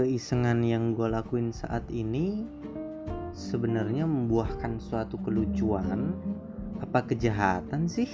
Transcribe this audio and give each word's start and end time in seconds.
keisengan 0.00 0.64
yang 0.64 0.96
gue 0.96 1.12
lakuin 1.12 1.52
saat 1.52 1.84
ini 1.92 2.48
sebenarnya 3.36 4.08
membuahkan 4.08 4.80
suatu 4.80 5.20
kelucuan. 5.20 6.16
Apa 6.80 7.04
kejahatan 7.04 7.84
sih? 7.84 8.08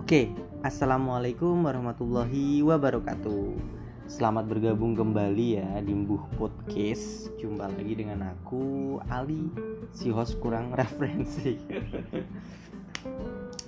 Oke 0.00 0.32
assalamualaikum 0.64 1.60
warahmatullahi 1.60 2.64
wabarakatuh. 2.64 3.52
Selamat 4.08 4.48
bergabung 4.48 4.96
kembali 4.96 5.60
ya 5.60 5.68
di 5.84 5.92
Mbuh 5.92 6.40
Podcast. 6.40 7.36
Jumpa 7.36 7.68
lagi 7.68 7.92
dengan 7.92 8.24
aku 8.32 8.96
Ali 9.12 9.52
si 9.92 10.08
host 10.08 10.40
kurang 10.40 10.72
referensi. 10.80 11.60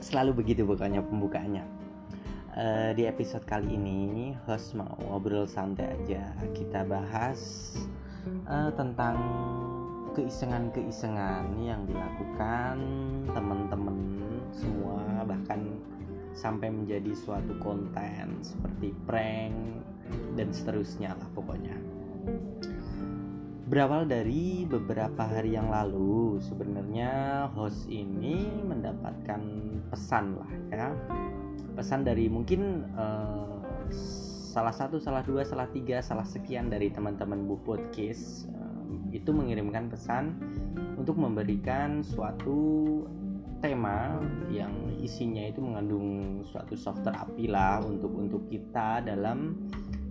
Selalu 0.01 0.41
begitu 0.41 0.65
pokoknya 0.65 1.05
pembukaannya 1.05 1.90
uh, 2.57 2.91
di 2.95 3.07
episode 3.07 3.47
kali 3.47 3.79
ini 3.79 4.35
host 4.47 4.75
mau 4.75 4.91
ngobrol 5.07 5.47
santai 5.47 5.95
aja. 5.95 6.35
Kita 6.55 6.83
bahas 6.87 7.75
uh, 8.49 8.71
tentang 8.75 9.19
keisengan-keisengan 10.19 11.55
yang 11.63 11.87
dilakukan 11.87 12.77
teman-teman 13.31 13.99
semua 14.51 15.23
bahkan 15.23 15.79
sampai 16.35 16.71
menjadi 16.71 17.15
suatu 17.15 17.55
konten 17.63 18.43
seperti 18.43 18.91
prank 19.07 19.55
dan 20.35 20.51
seterusnya 20.51 21.15
lah 21.15 21.29
pokoknya. 21.35 21.79
Berawal 23.71 24.11
dari 24.11 24.67
beberapa 24.67 25.31
hari 25.31 25.55
yang 25.55 25.71
lalu 25.71 26.43
sebenarnya 26.43 27.47
host 27.55 27.87
ini 27.87 28.51
mendapatkan 28.67 29.39
pesan 29.95 30.35
lah 30.43 30.53
ya 30.75 30.91
pesan 31.75 32.05
dari 32.07 32.27
mungkin 32.27 32.87
uh, 32.95 33.61
salah 34.51 34.75
satu, 34.75 34.99
salah 34.99 35.23
dua, 35.23 35.47
salah 35.47 35.71
tiga, 35.71 36.03
salah 36.03 36.27
sekian 36.27 36.69
dari 36.69 36.91
teman-teman 36.91 37.47
Bu 37.47 37.61
Podcast 37.63 38.51
uh, 38.51 38.83
itu 39.15 39.31
mengirimkan 39.31 39.87
pesan 39.89 40.35
untuk 40.99 41.17
memberikan 41.17 42.03
suatu 42.03 43.03
tema 43.61 44.17
yang 44.49 44.73
isinya 44.99 45.45
itu 45.45 45.61
mengandung 45.61 46.41
suatu 46.49 46.75
soft 46.75 47.05
terapi 47.05 47.47
lah 47.49 47.85
untuk 47.85 48.13
untuk 48.17 48.49
kita 48.49 49.05
dalam 49.05 49.57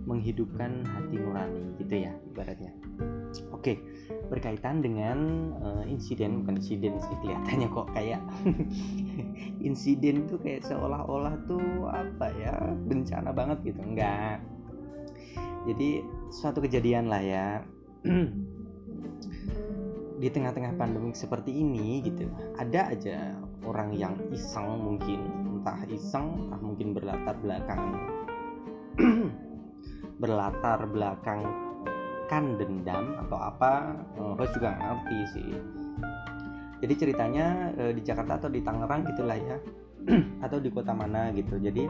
menghidupkan 0.06 0.86
hati 0.86 1.18
nurani 1.18 1.76
gitu 1.78 2.08
ya 2.08 2.12
ibaratnya. 2.30 2.79
Oke, 3.54 3.78
berkaitan 4.26 4.82
dengan 4.82 5.18
uh, 5.62 5.84
insiden 5.86 6.42
bukan 6.42 6.58
insiden 6.58 6.98
sih 6.98 7.14
kelihatannya 7.22 7.68
kok 7.70 7.88
kayak 7.94 8.20
insiden 9.68 10.26
tuh 10.26 10.38
kayak 10.42 10.66
seolah-olah 10.66 11.34
tuh 11.46 11.86
apa 11.90 12.26
ya 12.34 12.54
bencana 12.86 13.30
banget 13.30 13.58
gitu. 13.70 13.80
Enggak. 13.82 14.42
Jadi 15.68 16.02
suatu 16.32 16.64
kejadian 16.64 17.06
lah 17.06 17.22
ya. 17.22 17.46
Di 20.20 20.28
tengah-tengah 20.28 20.76
pandemi 20.76 21.16
seperti 21.16 21.48
ini 21.64 22.04
gitu 22.04 22.28
ada 22.60 22.92
aja 22.92 23.32
orang 23.64 23.96
yang 23.96 24.16
iseng 24.34 24.80
mungkin. 24.80 25.20
Entah 25.60 25.84
iseng 25.88 26.48
entah 26.48 26.60
mungkin 26.60 26.96
berlatar 26.96 27.36
belakang 27.40 27.82
berlatar 30.20 30.84
belakang 30.88 31.69
kan 32.30 32.54
dendam 32.54 33.18
atau 33.26 33.34
apa 33.42 33.98
uh, 34.14 34.38
host 34.38 34.54
juga 34.54 34.78
ngerti 34.78 35.18
sih. 35.34 35.50
Jadi 36.78 36.94
ceritanya 36.94 37.74
uh, 37.74 37.90
di 37.90 38.00
Jakarta 38.06 38.38
atau 38.38 38.48
di 38.48 38.62
Tangerang 38.62 39.02
gitulah 39.10 39.34
ya. 39.34 39.58
Atau 40.46 40.62
di 40.62 40.72
kota 40.72 40.96
mana 40.96 41.28
gitu. 41.34 41.60
Jadi 41.60 41.84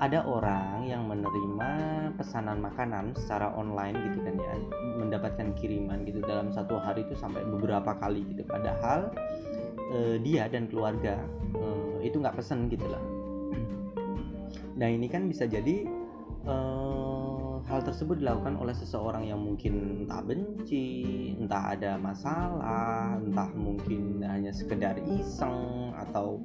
ada 0.00 0.24
orang 0.24 0.84
yang 0.84 1.08
menerima 1.08 1.70
pesanan 2.16 2.60
makanan 2.60 3.16
secara 3.16 3.54
online 3.56 3.96
gitu 4.10 4.18
kan 4.20 4.34
ya. 4.36 4.54
Mendapatkan 5.00 5.56
kiriman 5.56 6.04
gitu 6.04 6.20
dalam 6.26 6.52
satu 6.52 6.76
hari 6.76 7.06
itu 7.06 7.16
sampai 7.16 7.46
beberapa 7.46 7.96
kali 7.96 8.26
gitu. 8.34 8.44
Padahal 8.44 9.14
uh, 9.94 10.16
dia 10.20 10.50
dan 10.50 10.68
keluarga 10.68 11.22
uh, 11.56 12.02
itu 12.02 12.18
nggak 12.18 12.36
pesen 12.36 12.66
gitu 12.66 12.84
lah. 12.90 13.00
Nah 14.80 14.88
ini 14.88 15.12
kan 15.12 15.28
bisa 15.28 15.44
jadi 15.44 15.84
uh, 16.48 16.89
hal 17.70 17.86
tersebut 17.86 18.18
dilakukan 18.18 18.58
oleh 18.58 18.74
seseorang 18.74 19.30
yang 19.30 19.38
mungkin 19.38 20.04
entah 20.04 20.18
benci, 20.26 21.30
entah 21.38 21.78
ada 21.78 21.94
masalah, 22.02 23.14
entah 23.22 23.46
mungkin 23.54 24.18
hanya 24.26 24.50
sekedar 24.50 24.98
iseng 25.06 25.94
atau 25.94 26.42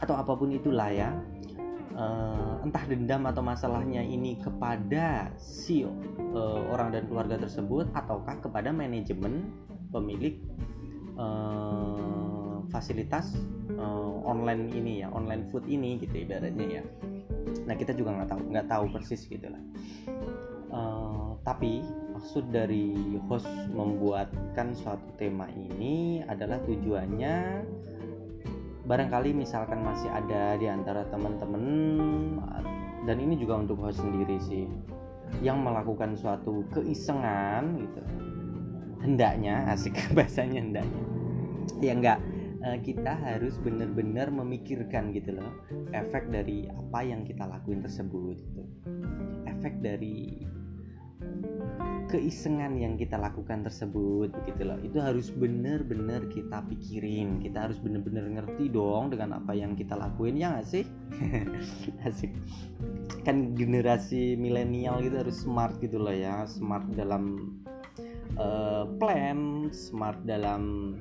atau 0.00 0.14
apa 0.16 0.32
pun 0.36 0.52
itulah 0.52 0.92
ya. 0.92 1.16
Uh, 1.90 2.62
entah 2.62 2.86
dendam 2.86 3.26
atau 3.26 3.42
masalahnya 3.42 4.00
ini 4.00 4.38
kepada 4.38 5.34
si 5.36 5.82
uh, 5.82 6.60
orang 6.70 6.94
dan 6.94 7.04
keluarga 7.10 7.34
tersebut 7.40 7.90
ataukah 7.92 8.38
kepada 8.38 8.70
manajemen 8.70 9.50
pemilik 9.90 10.38
uh, 11.18 12.62
fasilitas 12.70 13.34
uh, 13.74 14.22
online 14.22 14.70
ini 14.70 15.02
ya 15.02 15.10
online 15.10 15.50
food 15.50 15.66
ini 15.66 15.98
gitu 15.98 16.24
ibaratnya 16.24 16.80
ya 16.80 16.84
nah 17.64 17.74
kita 17.76 17.92
juga 17.96 18.16
nggak 18.16 18.28
tahu 18.30 18.40
nggak 18.50 18.66
tahu 18.68 18.84
persis 18.92 19.22
gitu 19.26 19.46
lah. 19.50 19.62
Uh, 20.70 21.34
tapi 21.42 21.82
maksud 22.14 22.52
dari 22.52 23.16
host 23.26 23.48
membuatkan 23.72 24.76
suatu 24.76 25.08
tema 25.16 25.48
ini 25.50 26.22
adalah 26.28 26.60
tujuannya 26.62 27.64
barangkali 28.84 29.30
misalkan 29.34 29.82
masih 29.86 30.10
ada 30.10 30.58
di 30.58 30.66
antara 30.66 31.06
teman-teman 31.08 31.64
dan 33.08 33.16
ini 33.16 33.34
juga 33.40 33.58
untuk 33.64 33.80
host 33.80 34.04
sendiri 34.04 34.36
sih 34.44 34.68
yang 35.40 35.62
melakukan 35.62 36.18
suatu 36.18 36.66
keisengan 36.74 37.80
gitu. 37.80 38.02
Hendaknya 39.00 39.64
asik 39.72 39.96
bahasanya 40.16 40.60
hendaknya. 40.60 41.02
Ya 41.80 41.92
enggak 41.96 42.18
uh, 42.64 42.78
kita 42.80 43.12
harus 43.16 43.56
benar-benar 43.60 44.28
memikirkan 44.32 45.12
gitu 45.16 45.36
loh 45.36 45.52
efek 45.92 46.28
dari 46.30 46.68
apa 46.70 47.00
yang 47.02 47.26
kita 47.26 47.44
lakuin 47.46 47.82
tersebut 47.84 48.36
gitu. 48.38 48.62
Efek 49.48 49.82
dari 49.84 50.46
keisengan 52.10 52.74
yang 52.74 52.98
kita 52.98 53.14
lakukan 53.14 53.62
tersebut 53.62 54.34
gitu 54.42 54.62
loh. 54.66 54.78
Itu 54.82 54.98
harus 54.98 55.30
benar-benar 55.30 56.26
kita 56.26 56.66
pikirin. 56.66 57.38
Kita 57.38 57.70
harus 57.70 57.78
benar-benar 57.78 58.26
ngerti 58.26 58.66
dong 58.66 59.14
dengan 59.14 59.38
apa 59.38 59.54
yang 59.54 59.78
kita 59.78 59.94
lakuin 59.94 60.34
ya 60.34 60.58
gak 60.58 60.66
sih? 60.66 60.84
Asik. 62.06 62.34
Kan 63.22 63.54
generasi 63.54 64.34
milenial 64.34 64.98
gitu 65.06 65.22
harus 65.22 65.38
smart 65.46 65.78
gitu 65.78 66.02
loh 66.02 66.14
ya. 66.14 66.42
Smart 66.50 66.90
dalam 66.98 67.54
uh, 68.34 68.90
plan 68.98 69.70
smart 69.70 70.18
dalam 70.26 70.94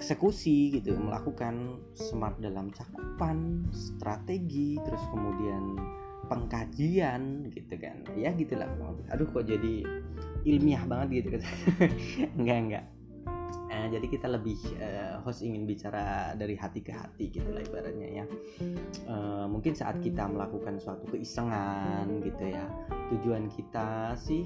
eksekusi 0.00 0.80
gitu 0.80 0.96
melakukan 0.96 1.76
smart 1.92 2.40
dalam 2.40 2.72
cakupan 2.72 3.68
strategi 3.68 4.80
terus 4.80 5.04
kemudian 5.12 5.76
pengkajian 6.32 7.52
gitu 7.52 7.76
kan. 7.76 8.00
Ya 8.16 8.32
gitulah 8.32 8.66
aduh 9.12 9.28
kok 9.28 9.44
jadi 9.44 9.84
ilmiah 10.48 10.88
banget 10.88 11.20
gitu 11.20 11.36
kan. 11.36 11.44
Enggak 12.40 12.58
enggak. 12.64 12.86
Nah, 13.70 13.86
jadi 13.86 14.06
kita 14.10 14.26
lebih 14.26 14.58
uh, 14.82 15.22
host 15.22 15.46
ingin 15.46 15.62
bicara 15.62 16.34
dari 16.34 16.58
hati 16.58 16.82
ke 16.82 16.90
hati 16.90 17.30
gitu 17.30 17.48
lah 17.54 17.62
ibaratnya 17.62 18.08
ya. 18.22 18.24
Uh, 19.06 19.46
mungkin 19.46 19.78
saat 19.78 20.02
kita 20.02 20.26
melakukan 20.26 20.82
suatu 20.82 21.06
keisengan 21.06 22.10
gitu 22.20 22.50
ya 22.50 22.66
tujuan 23.14 23.46
kita 23.46 24.18
sih 24.18 24.42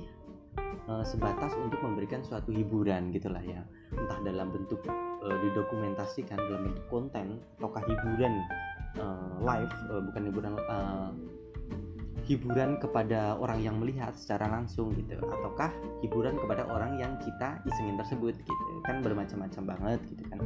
uh, 0.86 1.00
sebatas 1.02 1.56
untuk 1.56 1.80
memberikan 1.80 2.20
suatu 2.20 2.52
hiburan 2.52 3.16
gitulah 3.16 3.42
ya. 3.42 3.64
Entah 3.96 4.20
dalam 4.22 4.52
bentuk 4.52 4.84
uh, 5.24 5.36
didokumentasikan 5.40 6.36
dalam 6.36 6.70
bentuk 6.70 6.86
konten 6.92 7.40
ataukah 7.58 7.82
hiburan 7.88 8.34
uh, 9.00 9.34
live 9.40 9.72
uh, 9.90 10.02
bukan 10.12 10.22
hiburan 10.28 10.54
uh, 10.68 11.10
hiburan 12.24 12.80
kepada 12.80 13.36
orang 13.36 13.60
yang 13.60 13.76
melihat 13.76 14.16
secara 14.16 14.48
langsung 14.48 14.96
gitu 14.96 15.20
ataukah 15.20 15.68
hiburan 16.00 16.40
kepada 16.40 16.64
orang 16.72 16.96
yang 16.96 17.12
kita 17.20 17.60
isengin 17.68 18.00
tersebut 18.00 18.32
gitu. 18.32 18.62
Kan 18.88 19.04
bermacam-macam 19.04 19.62
banget 19.76 20.00
gitu 20.08 20.24
kan. 20.32 20.40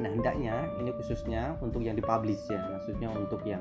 Nah 0.00 0.08
hendaknya 0.08 0.64
ini 0.80 0.90
khususnya 0.96 1.60
untuk 1.60 1.84
yang 1.84 2.00
dipublish 2.00 2.40
ya 2.48 2.64
maksudnya 2.72 3.12
untuk 3.12 3.44
yang 3.44 3.60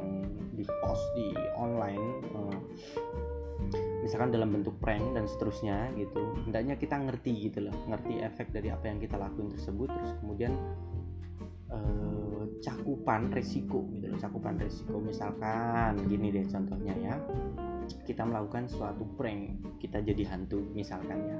di 0.56 0.64
post 0.80 1.04
di 1.16 1.36
online 1.60 2.24
uh, 2.32 2.56
misalkan 4.10 4.34
dalam 4.34 4.50
bentuk 4.50 4.74
prank 4.82 5.14
dan 5.14 5.30
seterusnya 5.30 5.94
gitu 5.94 6.34
hendaknya 6.50 6.74
kita 6.82 6.98
ngerti 6.98 7.54
gitu 7.54 7.70
loh 7.70 7.76
ngerti 7.86 8.26
efek 8.26 8.50
dari 8.50 8.74
apa 8.74 8.90
yang 8.90 8.98
kita 8.98 9.22
lakuin 9.22 9.54
tersebut 9.54 9.86
terus 9.86 10.12
kemudian 10.18 10.58
eh, 11.70 12.20
cakupan 12.60 13.32
resiko 13.32 13.88
gitu 13.96 14.12
loh 14.12 14.20
cakupan 14.20 14.60
resiko. 14.60 15.00
Misalkan 15.00 15.96
gini 16.08 16.34
deh 16.34 16.46
contohnya 16.48 16.94
ya 17.00 17.16
kita 18.06 18.22
melakukan 18.22 18.70
suatu 18.70 19.08
prank 19.18 19.58
kita 19.82 20.04
jadi 20.04 20.24
hantu 20.30 20.62
misalkan 20.76 21.20
ya. 21.26 21.38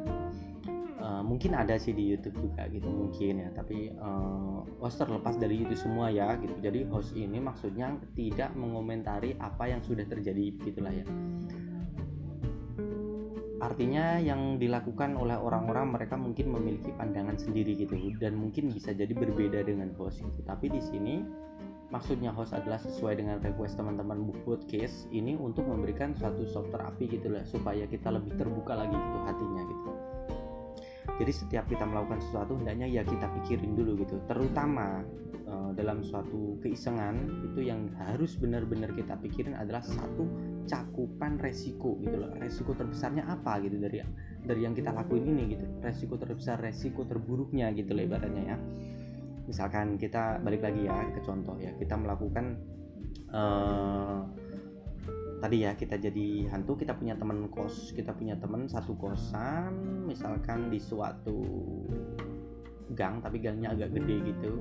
Uh, 1.00 1.24
mungkin 1.24 1.56
ada 1.56 1.80
sih 1.80 1.96
di 1.96 2.12
YouTube 2.12 2.36
juga 2.44 2.68
gitu 2.68 2.92
mungkin 2.92 3.40
ya 3.40 3.48
tapi 3.56 3.88
uh, 4.04 4.68
host 4.84 5.00
terlepas 5.00 5.40
dari 5.40 5.64
itu 5.64 5.72
semua 5.72 6.12
ya 6.12 6.36
gitu. 6.44 6.52
Jadi 6.60 6.84
host 6.92 7.16
ini 7.16 7.40
maksudnya 7.40 7.96
tidak 8.20 8.52
mengomentari 8.52 9.32
apa 9.40 9.72
yang 9.72 9.80
sudah 9.80 10.04
terjadi 10.04 10.60
gitulah 10.60 10.92
ya 10.92 11.08
artinya 13.60 14.18
yang 14.20 14.56
dilakukan 14.56 15.20
oleh 15.20 15.36
orang-orang 15.36 15.92
mereka 15.92 16.16
mungkin 16.16 16.56
memiliki 16.56 16.96
pandangan 16.96 17.36
sendiri 17.36 17.76
gitu 17.76 17.96
dan 18.20 18.40
mungkin 18.40 18.72
bisa 18.72 18.96
jadi 18.96 19.12
berbeda 19.12 19.68
dengan 19.68 19.92
host 20.00 20.24
gitu. 20.24 20.40
Tapi 20.48 20.72
di 20.72 20.82
sini 20.82 21.16
maksudnya 21.90 22.30
host 22.30 22.54
adalah 22.54 22.78
sesuai 22.78 23.18
dengan 23.18 23.38
request 23.42 23.82
teman-teman 23.82 24.22
book 24.30 24.40
podcast 24.46 25.10
ini 25.10 25.34
untuk 25.34 25.66
memberikan 25.66 26.14
suatu 26.14 26.46
soft 26.46 26.70
terapi 26.70 27.10
gitu 27.10 27.34
lah 27.34 27.42
supaya 27.50 27.90
kita 27.90 28.14
lebih 28.14 28.38
terbuka 28.38 28.78
lagi 28.78 28.94
gitu 28.94 29.20
hatinya 29.26 29.64
gitu 29.66 29.92
jadi 31.20 31.36
setiap 31.36 31.68
kita 31.68 31.84
melakukan 31.84 32.24
sesuatu 32.24 32.56
hendaknya 32.56 32.88
ya 32.88 33.04
kita 33.04 33.28
pikirin 33.28 33.76
dulu 33.76 34.00
gitu. 34.00 34.24
Terutama 34.24 35.04
uh, 35.52 35.76
dalam 35.76 36.00
suatu 36.00 36.56
keisengan 36.64 37.44
itu 37.44 37.68
yang 37.68 37.92
harus 38.00 38.40
benar-benar 38.40 38.96
kita 38.96 39.20
pikirin 39.20 39.52
adalah 39.52 39.84
satu 39.84 40.24
cakupan 40.64 41.36
resiko 41.44 42.00
gitu 42.00 42.24
loh. 42.24 42.32
Resiko 42.40 42.72
terbesarnya 42.72 43.28
apa 43.28 43.60
gitu 43.60 43.76
dari 43.84 44.00
dari 44.48 44.64
yang 44.64 44.72
kita 44.72 44.96
lakuin 44.96 45.28
ini 45.28 45.60
gitu. 45.60 45.68
Resiko 45.84 46.16
terbesar 46.16 46.64
resiko 46.64 47.04
terburuknya 47.04 47.68
gitu 47.76 47.92
loh 47.92 48.08
ibaratnya 48.08 48.56
ya. 48.56 48.58
Misalkan 49.44 50.00
kita 50.00 50.40
balik 50.40 50.64
lagi 50.64 50.88
ya 50.88 51.04
ke 51.12 51.20
contoh 51.20 51.60
ya 51.60 51.76
kita 51.76 52.00
melakukan 52.00 52.56
uh, 53.36 54.24
tadi 55.40 55.64
ya 55.64 55.72
kita 55.74 55.96
jadi 55.96 56.52
hantu 56.52 56.76
kita 56.76 56.94
punya 56.96 57.16
teman 57.16 57.48
kos 57.48 57.96
kita 57.96 58.12
punya 58.12 58.36
teman 58.36 58.68
satu 58.68 58.94
kosan. 59.00 60.06
Misalkan 60.06 60.68
di 60.68 60.80
suatu 60.80 61.40
gang 62.94 63.22
tapi 63.22 63.40
gangnya 63.40 63.72
agak 63.72 63.96
gede 63.96 64.34
gitu. 64.34 64.54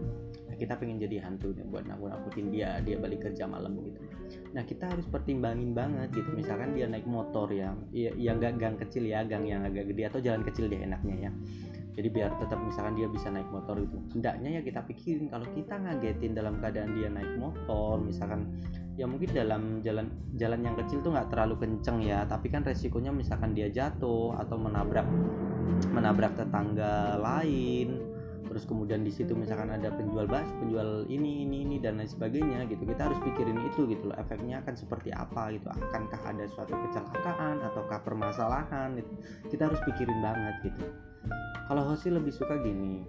Nah, 0.49 0.57
kita 0.57 0.77
pengen 0.77 1.01
jadi 1.01 1.25
hantu 1.25 1.57
nih 1.57 1.65
buat 1.65 1.89
nakut 1.89 2.13
nakutin 2.13 2.53
dia 2.53 2.79
dia 2.85 3.01
balik 3.01 3.25
kerja 3.25 3.49
malam 3.49 3.75
gitu. 3.83 4.01
Nah 4.53 4.63
kita 4.63 4.89
harus 4.89 5.07
pertimbangin 5.09 5.73
banget 5.73 6.13
gitu. 6.13 6.31
Misalkan 6.37 6.77
dia 6.77 6.87
naik 6.87 7.09
motor 7.09 7.49
ya 7.51 7.73
ya, 7.91 8.13
ya 8.15 8.37
nggak 8.37 8.61
gang 8.61 8.77
kecil 8.77 9.09
ya 9.09 9.25
gang 9.25 9.49
yang 9.49 9.65
agak 9.65 9.89
gede 9.91 10.03
atau 10.07 10.21
jalan 10.21 10.43
kecil 10.45 10.69
dia 10.71 10.85
enaknya 10.85 11.29
ya. 11.29 11.33
Jadi 11.99 12.09
biar 12.15 12.31
tetap 12.39 12.63
misalkan 12.63 12.95
dia 12.95 13.11
bisa 13.11 13.27
naik 13.27 13.51
motor 13.51 13.75
itu 13.75 13.99
hendaknya 14.15 14.51
ya 14.55 14.63
kita 14.63 14.87
pikirin 14.87 15.27
kalau 15.27 15.43
kita 15.51 15.75
ngagetin 15.83 16.31
dalam 16.31 16.55
keadaan 16.63 16.95
dia 16.95 17.11
naik 17.11 17.35
motor 17.43 17.99
misalkan 17.99 18.55
ya 18.99 19.06
mungkin 19.06 19.31
dalam 19.31 19.79
jalan 19.87 20.11
jalan 20.35 20.61
yang 20.67 20.75
kecil 20.75 20.99
tuh 21.06 21.15
nggak 21.15 21.31
terlalu 21.31 21.55
kenceng 21.62 22.03
ya. 22.03 22.27
Tapi 22.27 22.50
kan 22.50 22.67
resikonya 22.67 23.15
misalkan 23.15 23.55
dia 23.55 23.71
jatuh 23.71 24.35
atau 24.35 24.59
menabrak 24.59 25.06
menabrak 25.95 26.35
tetangga 26.35 27.17
lain. 27.23 28.03
Terus 28.49 28.65
kemudian 28.65 29.06
di 29.06 29.12
situ 29.12 29.37
misalkan 29.39 29.71
ada 29.71 29.93
penjual 29.93 30.25
bakso 30.25 30.50
penjual 30.59 31.05
ini 31.06 31.47
ini 31.47 31.62
ini 31.62 31.77
dan 31.79 32.03
lain 32.03 32.11
sebagainya 32.11 32.67
gitu. 32.67 32.83
Kita 32.83 33.06
harus 33.06 33.21
pikirin 33.23 33.61
itu 33.71 33.87
gitu 33.87 34.11
loh. 34.11 34.17
Efeknya 34.19 34.67
akan 34.67 34.75
seperti 34.75 35.15
apa 35.15 35.55
gitu. 35.55 35.71
Akankah 35.71 36.23
ada 36.27 36.45
suatu 36.50 36.75
kecelakaan 36.75 37.62
ataukah 37.62 38.03
permasalahan 38.03 38.99
gitu. 38.99 39.12
kita 39.55 39.71
harus 39.71 39.81
pikirin 39.87 40.19
banget 40.19 40.75
gitu. 40.75 40.85
Kalau 41.71 41.87
Hoshi 41.87 42.11
lebih 42.11 42.35
suka 42.35 42.59
gini. 42.67 43.06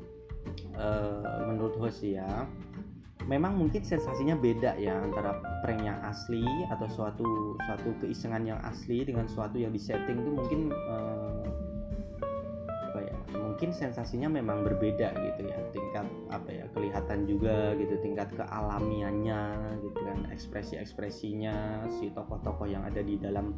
Uh, 0.79 1.45
menurut 1.45 1.75
Hoshi 1.77 2.15
ya 2.15 2.47
memang 3.29 3.53
mungkin 3.61 3.85
sensasinya 3.85 4.33
beda 4.33 4.73
ya 4.81 4.97
antara 5.05 5.37
prank 5.61 5.85
yang 5.85 6.01
asli 6.01 6.41
atau 6.73 6.89
suatu 6.89 7.53
suatu 7.69 7.93
keisengan 8.01 8.41
yang 8.41 8.57
asli 8.65 9.05
dengan 9.05 9.29
suatu 9.29 9.61
yang 9.61 9.69
disetting 9.69 10.17
itu 10.17 10.31
mungkin 10.33 10.73
uh, 10.73 11.45
apa 12.89 13.05
ya 13.05 13.15
mungkin 13.37 13.69
sensasinya 13.69 14.25
memang 14.33 14.65
berbeda 14.65 15.13
gitu 15.13 15.45
ya. 15.45 15.61
Tingkat 15.69 16.09
apa 16.33 16.49
ya 16.49 16.65
kelihatan 16.73 17.29
juga 17.29 17.77
gitu 17.77 18.01
tingkat 18.01 18.33
kealamiannya 18.33 19.41
gitu 19.85 19.99
kan 20.01 20.25
ekspresi 20.33 20.81
ekspresinya 20.81 21.85
si 22.01 22.09
tokoh-tokoh 22.09 22.65
yang 22.65 22.81
ada 22.81 23.05
di 23.05 23.21
dalam 23.21 23.53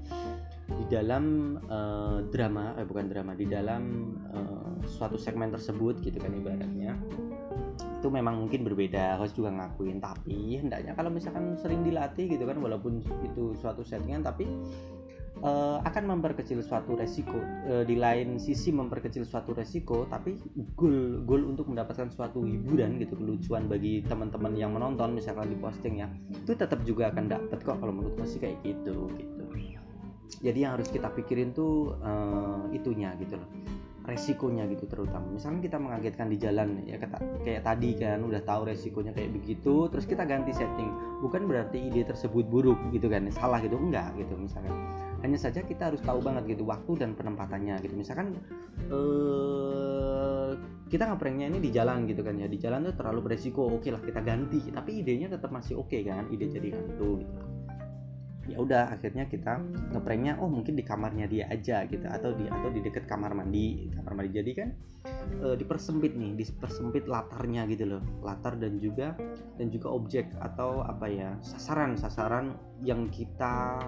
di 0.67 0.85
dalam 0.91 1.55
uh, 1.71 2.19
drama 2.27 2.75
eh 2.75 2.83
bukan 2.83 3.07
drama 3.07 3.31
di 3.39 3.47
dalam 3.47 4.15
uh, 4.35 4.75
suatu 4.83 5.15
segmen 5.15 5.55
tersebut 5.55 6.03
gitu 6.03 6.19
kan 6.19 6.35
ibaratnya 6.35 6.99
itu 8.01 8.09
memang 8.09 8.41
mungkin 8.41 8.65
berbeda 8.65 9.21
host 9.21 9.37
juga 9.37 9.53
ngakuin. 9.53 10.01
Tapi 10.01 10.57
hendaknya 10.57 10.97
kalau 10.97 11.13
misalkan 11.13 11.53
sering 11.61 11.85
dilatih 11.85 12.33
gitu 12.33 12.49
kan 12.49 12.57
walaupun 12.57 13.05
itu 13.21 13.53
suatu 13.61 13.85
settingan 13.85 14.25
tapi 14.25 14.49
uh, 15.45 15.77
akan 15.85 16.17
memperkecil 16.17 16.65
suatu 16.65 16.97
resiko. 16.97 17.37
Uh, 17.69 17.85
di 17.85 17.93
lain 18.01 18.41
sisi 18.41 18.73
memperkecil 18.73 19.21
suatu 19.21 19.53
resiko 19.53 20.09
tapi 20.09 20.41
goal 20.73 21.21
goal 21.29 21.45
untuk 21.45 21.69
mendapatkan 21.69 22.09
suatu 22.09 22.41
hiburan 22.41 22.97
gitu 22.97 23.13
kelucuan 23.13 23.69
bagi 23.69 24.01
teman-teman 24.09 24.57
yang 24.57 24.73
menonton 24.73 25.13
misalkan 25.13 25.53
di 25.53 25.57
posting 25.61 26.01
ya 26.01 26.09
itu 26.33 26.57
tetap 26.57 26.81
juga 26.81 27.13
akan 27.13 27.29
dapat 27.29 27.61
kok 27.61 27.77
kalau 27.77 27.93
menurut 27.93 28.17
sih 28.25 28.41
kayak 28.41 28.57
gitu 28.65 29.13
gitu. 29.13 29.45
Jadi 30.41 30.65
yang 30.65 30.73
harus 30.73 30.89
kita 30.89 31.05
pikirin 31.13 31.53
tuh 31.53 31.93
uh, 32.01 32.65
itunya 32.73 33.13
gitu 33.21 33.37
loh 33.37 33.49
resikonya 34.01 34.65
gitu 34.69 34.89
terutama. 34.89 35.25
Misalnya 35.29 35.61
kita 35.61 35.77
mengagetkan 35.77 36.27
di 36.27 36.37
jalan 36.41 36.81
ya 36.89 36.97
kata, 36.97 37.21
kayak 37.45 37.61
tadi 37.61 37.97
kan 37.97 38.25
udah 38.25 38.41
tahu 38.41 38.73
resikonya 38.73 39.13
kayak 39.13 39.31
begitu 39.37 39.87
terus 39.93 40.09
kita 40.09 40.25
ganti 40.25 40.51
setting. 40.51 40.89
Bukan 41.21 41.45
berarti 41.45 41.77
ide 41.77 42.01
tersebut 42.05 42.49
buruk 42.49 42.77
gitu 42.89 43.07
kan 43.07 43.29
salah 43.29 43.61
gitu 43.61 43.77
enggak 43.77 44.09
gitu 44.17 44.33
misalkan. 44.37 44.73
Hanya 45.21 45.37
saja 45.37 45.61
kita 45.61 45.93
harus 45.93 46.01
tahu 46.01 46.17
banget 46.17 46.57
gitu 46.57 46.65
waktu 46.65 46.97
dan 46.97 47.13
penempatannya 47.13 47.77
gitu. 47.85 47.93
Misalkan 47.93 48.41
eh, 48.89 50.51
kita 50.89 51.07
ngaprengnya 51.07 51.53
ini 51.53 51.61
di 51.61 51.69
jalan 51.69 52.09
gitu 52.09 52.25
kan 52.25 52.41
ya. 52.41 52.49
Di 52.49 52.57
jalan 52.57 52.89
tuh 52.89 52.95
terlalu 52.97 53.31
beresiko 53.31 53.69
oke 53.69 53.87
lah 53.93 54.01
kita 54.01 54.25
ganti 54.25 54.73
tapi 54.73 55.05
idenya 55.05 55.29
tetap 55.29 55.53
masih 55.53 55.77
oke 55.77 55.93
okay, 55.93 56.01
kan 56.01 56.25
ide 56.33 56.49
jadi 56.49 56.73
hantu 56.73 57.21
gitu 57.21 57.50
ya 58.51 58.57
udah 58.59 58.91
akhirnya 58.91 59.25
kita 59.31 59.63
ngepranknya 59.95 60.37
oh 60.43 60.51
mungkin 60.51 60.75
di 60.75 60.83
kamarnya 60.83 61.25
dia 61.25 61.47
aja 61.47 61.87
gitu 61.87 62.03
atau 62.05 62.35
di 62.35 62.45
atau 62.51 62.69
di 62.69 62.83
dekat 62.83 63.07
kamar 63.07 63.31
mandi 63.31 63.87
kamar 63.95 64.13
mandi. 64.13 64.31
Jadi 64.35 64.51
kan 64.51 64.69
e, 65.39 65.47
dipersempit 65.55 66.13
nih 66.13 66.35
dipersempit 66.35 67.07
latarnya 67.07 67.65
gitu 67.71 67.97
loh 67.97 68.03
latar 68.21 68.59
dan 68.59 68.77
juga 68.77 69.15
dan 69.55 69.71
juga 69.71 69.87
objek 69.91 70.29
atau 70.39 70.83
apa 70.83 71.07
ya 71.07 71.29
sasaran 71.41 71.95
sasaran 71.95 72.55
yang 72.83 73.07
kita 73.07 73.79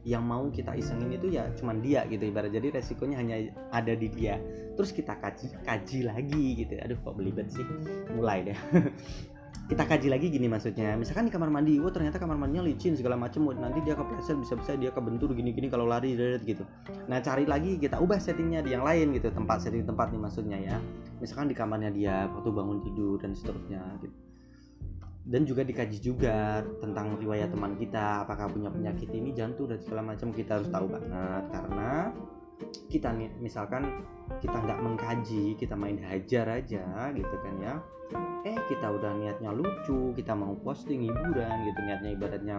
yang 0.00 0.24
mau 0.24 0.48
kita 0.48 0.72
isengin 0.72 1.12
itu 1.12 1.28
ya 1.36 1.52
cuman 1.54 1.84
dia 1.84 2.08
gitu 2.08 2.24
ibarat. 2.26 2.50
Jadi 2.50 2.72
resikonya 2.72 3.20
hanya 3.20 3.36
ada 3.70 3.92
di 3.92 4.08
dia. 4.08 4.40
Terus 4.74 4.96
kita 4.96 5.12
kaji 5.20 5.60
kaji 5.60 5.98
lagi 6.08 6.44
gitu. 6.64 6.72
Aduh 6.80 6.96
kok 7.04 7.14
belibet 7.20 7.52
sih? 7.52 7.64
Mulai 8.16 8.48
deh 8.48 8.58
kita 9.70 9.86
kaji 9.86 10.10
lagi 10.10 10.26
gini 10.34 10.50
maksudnya. 10.50 10.98
Misalkan 10.98 11.30
di 11.30 11.32
kamar 11.32 11.46
mandi 11.46 11.78
wah 11.78 11.94
ternyata 11.94 12.18
kamar 12.18 12.34
mandinya 12.34 12.66
licin 12.66 12.98
segala 12.98 13.14
macam 13.14 13.54
nanti 13.54 13.78
dia 13.86 13.94
kepleset 13.94 14.34
bisa-bisa 14.34 14.74
dia 14.74 14.90
kebentur 14.90 15.30
gini-gini 15.30 15.70
kalau 15.70 15.86
lari 15.86 16.18
gitu. 16.42 16.66
Nah 17.06 17.22
cari 17.22 17.46
lagi 17.46 17.78
kita 17.78 18.02
ubah 18.02 18.18
settingnya 18.18 18.66
di 18.66 18.74
yang 18.74 18.82
lain 18.82 19.14
gitu. 19.14 19.30
Tempat 19.30 19.62
setting 19.62 19.86
tempat 19.86 20.10
nih 20.10 20.18
maksudnya 20.18 20.58
ya. 20.58 20.76
Misalkan 21.22 21.46
di 21.46 21.54
kamarnya 21.54 21.94
dia 21.94 22.26
waktu 22.34 22.50
bangun 22.50 22.82
tidur 22.82 23.22
dan 23.22 23.30
seterusnya 23.30 23.78
gitu. 24.02 24.16
Dan 25.30 25.46
juga 25.46 25.62
dikaji 25.62 26.02
juga 26.02 26.66
tentang 26.82 27.14
riwayat 27.22 27.54
teman 27.54 27.78
kita 27.78 28.26
apakah 28.26 28.50
punya 28.50 28.74
penyakit 28.74 29.06
ini 29.14 29.30
jantung 29.30 29.70
dan 29.70 29.78
segala 29.78 30.02
macam 30.02 30.34
kita 30.34 30.58
harus 30.58 30.66
tahu 30.66 30.90
banget. 30.90 31.46
Karena 31.54 32.10
kita 32.90 33.14
misalkan 33.38 34.04
kita 34.42 34.56
nggak 34.56 34.80
mengkaji 34.82 35.54
kita 35.58 35.74
main 35.74 35.98
hajar 36.00 36.60
aja 36.62 37.10
gitu 37.14 37.34
kan 37.40 37.54
ya. 37.62 37.74
Eh 38.42 38.58
kita 38.66 38.90
udah 38.90 39.14
niatnya 39.14 39.54
lucu 39.54 40.10
kita 40.18 40.34
mau 40.34 40.56
posting 40.64 41.06
hiburan 41.06 41.56
gitu. 41.68 41.78
Niatnya 41.86 42.10
ibaratnya 42.16 42.56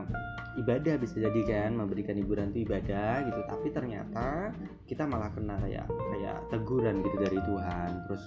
ibadah 0.62 0.96
bisa 1.02 1.20
jadi 1.20 1.42
kan 1.44 1.72
memberikan 1.76 2.16
hiburan 2.16 2.56
itu 2.56 2.64
ibadah 2.64 3.28
gitu. 3.28 3.40
Tapi 3.50 3.68
ternyata 3.74 4.56
kita 4.88 5.04
malah 5.04 5.32
kena 5.36 5.60
kayak 5.60 5.88
kayak 5.90 6.38
teguran 6.48 7.04
gitu 7.04 7.18
dari 7.20 7.40
Tuhan. 7.44 7.90
Terus 8.08 8.24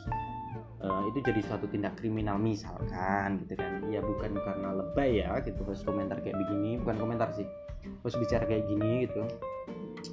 uh, 0.84 1.02
itu 1.08 1.18
jadi 1.24 1.40
suatu 1.46 1.66
tindak 1.70 1.96
kriminal 1.96 2.36
misalkan 2.36 3.40
gitu 3.46 3.56
kan. 3.56 3.80
Ya 3.88 4.04
bukan 4.04 4.36
karena 4.44 4.68
lebay 4.76 5.24
ya 5.24 5.40
gitu 5.40 5.64
pas 5.64 5.80
komentar 5.80 6.20
kayak 6.20 6.36
begini. 6.36 6.76
Bukan 6.82 6.96
komentar 7.00 7.32
sih 7.32 7.48
pas 8.00 8.12
bicara 8.16 8.44
kayak 8.48 8.64
gini 8.68 9.04
gitu 9.08 9.24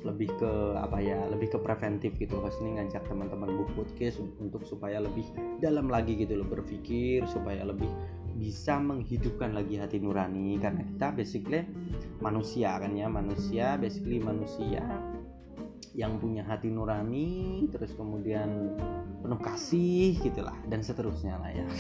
lebih 0.01 0.31
ke 0.39 0.51
apa 0.79 0.97
ya 1.03 1.19
lebih 1.27 1.53
ke 1.53 1.59
preventif 1.59 2.15
gitu 2.17 2.39
pas 2.39 2.55
ini 2.63 2.79
ngajak 2.79 3.03
teman-teman 3.05 3.51
book 3.59 3.69
podcast 3.75 4.23
untuk 4.39 4.63
supaya 4.63 5.03
lebih 5.03 5.27
dalam 5.59 5.91
lagi 5.91 6.15
gitu 6.15 6.39
loh 6.39 6.47
berpikir 6.47 7.27
supaya 7.27 7.67
lebih 7.67 7.89
bisa 8.41 8.81
menghidupkan 8.81 9.53
lagi 9.53 9.77
hati 9.77 10.01
nurani. 10.01 10.57
Karena 10.57 10.81
kita 10.81 11.13
basically 11.13 11.61
manusia 12.17 12.81
kan 12.81 12.97
ya 12.97 13.05
manusia 13.05 13.77
basically 13.77 14.17
manusia 14.17 14.81
yang 15.91 16.17
punya 16.23 16.41
hati 16.47 16.71
nurani 16.71 17.67
terus 17.67 17.91
kemudian 17.99 18.79
penuh 19.19 19.41
kasih 19.43 20.15
gitulah 20.23 20.55
dan 20.71 20.81
seterusnya 20.81 21.37
lah 21.37 21.51
ya. 21.51 21.65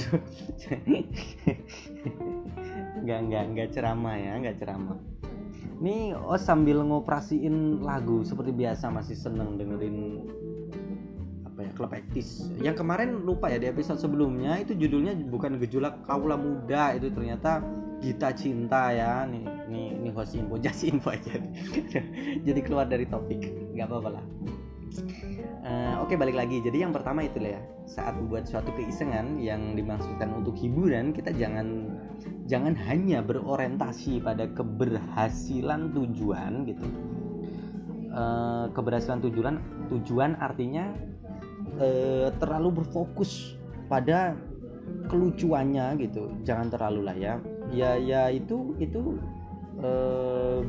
Nggak 3.01 3.19
nggak 3.33 3.43
nggak 3.57 3.69
ceramah 3.73 4.13
ya 4.13 4.37
nggak 4.37 4.61
ceramah 4.61 5.20
ini 5.81 6.13
oh 6.13 6.37
sambil 6.37 6.85
ngoperasiin 6.85 7.81
lagu 7.81 8.21
seperti 8.21 8.53
biasa 8.53 8.93
masih 8.93 9.17
seneng 9.17 9.57
dengerin 9.57 10.29
apa 11.43 11.65
ya 11.65 11.71
klub 11.73 11.91
ektis 11.97 12.53
yang 12.61 12.77
kemarin 12.77 13.25
lupa 13.25 13.49
ya 13.49 13.57
di 13.57 13.67
episode 13.67 13.97
sebelumnya 13.97 14.61
itu 14.61 14.77
judulnya 14.77 15.17
bukan 15.27 15.57
gejolak 15.57 16.05
kaula 16.05 16.37
muda 16.37 16.93
itu 16.93 17.09
ternyata 17.09 17.65
Gita 18.01 18.33
Cinta 18.33 18.89
ya. 18.91 19.23
Nih 19.29 19.45
nih 19.69 19.87
ini 20.01 20.09
host 20.11 20.33
info 20.33 20.57
just 20.65 20.81
info 20.83 21.13
aja. 21.13 21.37
Jadi 22.47 22.59
keluar 22.65 22.89
dari 22.89 23.05
topik 23.05 23.45
nggak 23.77 23.87
apa-apa 23.87 24.09
lah. 24.17 24.25
Uh, 25.61 26.03
oke 26.03 26.11
okay, 26.11 26.15
balik 26.17 26.35
lagi. 26.35 26.59
Jadi 26.59 26.81
yang 26.81 26.91
pertama 26.91 27.23
itu 27.23 27.39
ya 27.39 27.61
saat 27.85 28.17
membuat 28.17 28.49
suatu 28.49 28.73
keisengan 28.75 29.39
yang 29.39 29.77
dimaksudkan 29.77 30.33
untuk 30.33 30.57
hiburan 30.57 31.13
kita 31.15 31.31
jangan 31.31 31.95
jangan 32.45 32.75
hanya 32.87 33.23
berorientasi 33.23 34.21
pada 34.21 34.47
keberhasilan 34.51 35.95
tujuan 35.95 36.67
gitu. 36.67 36.87
Uh, 38.11 38.67
keberhasilan 38.75 39.23
tujuan 39.23 39.55
tujuan 39.87 40.35
artinya 40.43 40.91
uh, 41.79 42.27
terlalu 42.43 42.83
berfokus 42.83 43.55
pada 43.87 44.35
kelucuannya 45.07 45.99
gitu. 45.99 46.31
Jangan 46.43 46.67
terlalu 46.71 47.01
lah 47.07 47.15
ya. 47.15 47.33
Ya 47.71 47.95
ya 47.95 48.27
itu 48.27 48.75
itu 48.83 49.15
eh, 49.79 50.59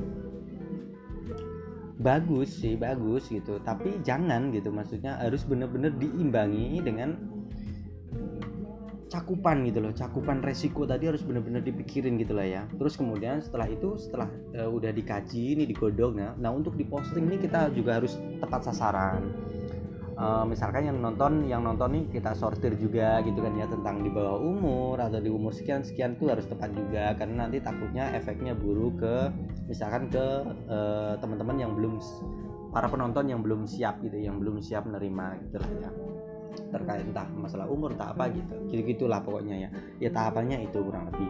bagus 1.99 2.51
sih 2.63 2.75
bagus 2.75 3.31
gitu. 3.31 3.59
Tapi 3.63 4.03
jangan 4.03 4.51
gitu 4.55 4.71
maksudnya 4.71 5.19
harus 5.19 5.43
bener-bener 5.47 5.95
diimbangi 5.99 6.83
dengan 6.83 7.15
cakupan 9.13 9.69
gitu 9.69 9.85
loh 9.85 9.93
cakupan 9.93 10.41
resiko 10.41 10.89
tadi 10.89 11.05
harus 11.13 11.21
bener-bener 11.21 11.61
dipikirin 11.61 12.17
gitu 12.17 12.33
lah 12.33 12.49
ya. 12.49 12.63
Terus 12.73 12.97
kemudian 12.97 13.45
setelah 13.45 13.69
itu 13.69 14.01
setelah 14.01 14.33
uh, 14.57 14.73
udah 14.73 14.89
dikaji 14.89 15.61
ini 15.61 15.69
digodok 15.69 16.17
nah 16.17 16.33
nah 16.41 16.49
untuk 16.49 16.73
diposting 16.81 17.29
ini 17.29 17.37
kita 17.37 17.69
juga 17.77 18.01
harus 18.01 18.17
tepat 18.41 18.73
sasaran. 18.73 19.29
Uh, 20.13 20.45
misalkan 20.45 20.87
yang 20.87 21.01
nonton 21.01 21.49
yang 21.49 21.65
nonton 21.65 21.89
nih 21.93 22.05
kita 22.21 22.37
sortir 22.37 22.77
juga 22.77 23.25
gitu 23.25 23.41
kan 23.41 23.57
ya 23.57 23.65
tentang 23.65 24.05
di 24.05 24.13
bawah 24.13 24.39
umur 24.39 25.01
atau 25.01 25.19
di 25.19 25.33
umur 25.33 25.57
sekian 25.57 25.81
sekian 25.81 26.21
tuh 26.21 26.37
harus 26.37 26.45
tepat 26.45 26.69
juga 26.77 27.17
karena 27.17 27.49
nanti 27.49 27.65
takutnya 27.65 28.13
efeknya 28.13 28.53
buruk 28.53 29.01
ke 29.01 29.17
misalkan 29.73 30.13
ke 30.13 30.27
uh, 30.69 31.17
teman-teman 31.17 31.57
yang 31.65 31.73
belum 31.73 31.97
para 32.77 32.93
penonton 32.93 33.25
yang 33.25 33.41
belum 33.41 33.65
siap 33.65 34.05
gitu 34.05 34.21
yang 34.21 34.37
belum 34.37 34.61
siap 34.61 34.85
menerima 34.85 35.49
gitu 35.49 35.57
lah 35.65 35.71
ya 35.81 36.12
terkait 36.73 37.05
entah 37.05 37.27
masalah 37.35 37.67
umur 37.69 37.93
entah 37.95 38.13
apa 38.13 38.29
gitu. 38.33 38.55
Gitu 38.69 38.83
gitulah 38.97 39.21
pokoknya 39.21 39.69
ya. 39.69 39.71
Ya 39.99 40.11
tahapannya 40.11 40.65
itu 40.65 40.79
kurang 40.81 41.09
lebih. 41.13 41.29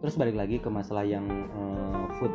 Terus 0.00 0.14
balik 0.20 0.36
lagi 0.36 0.56
ke 0.60 0.68
masalah 0.68 1.04
yang 1.06 1.26
uh, 1.56 2.06
food. 2.20 2.32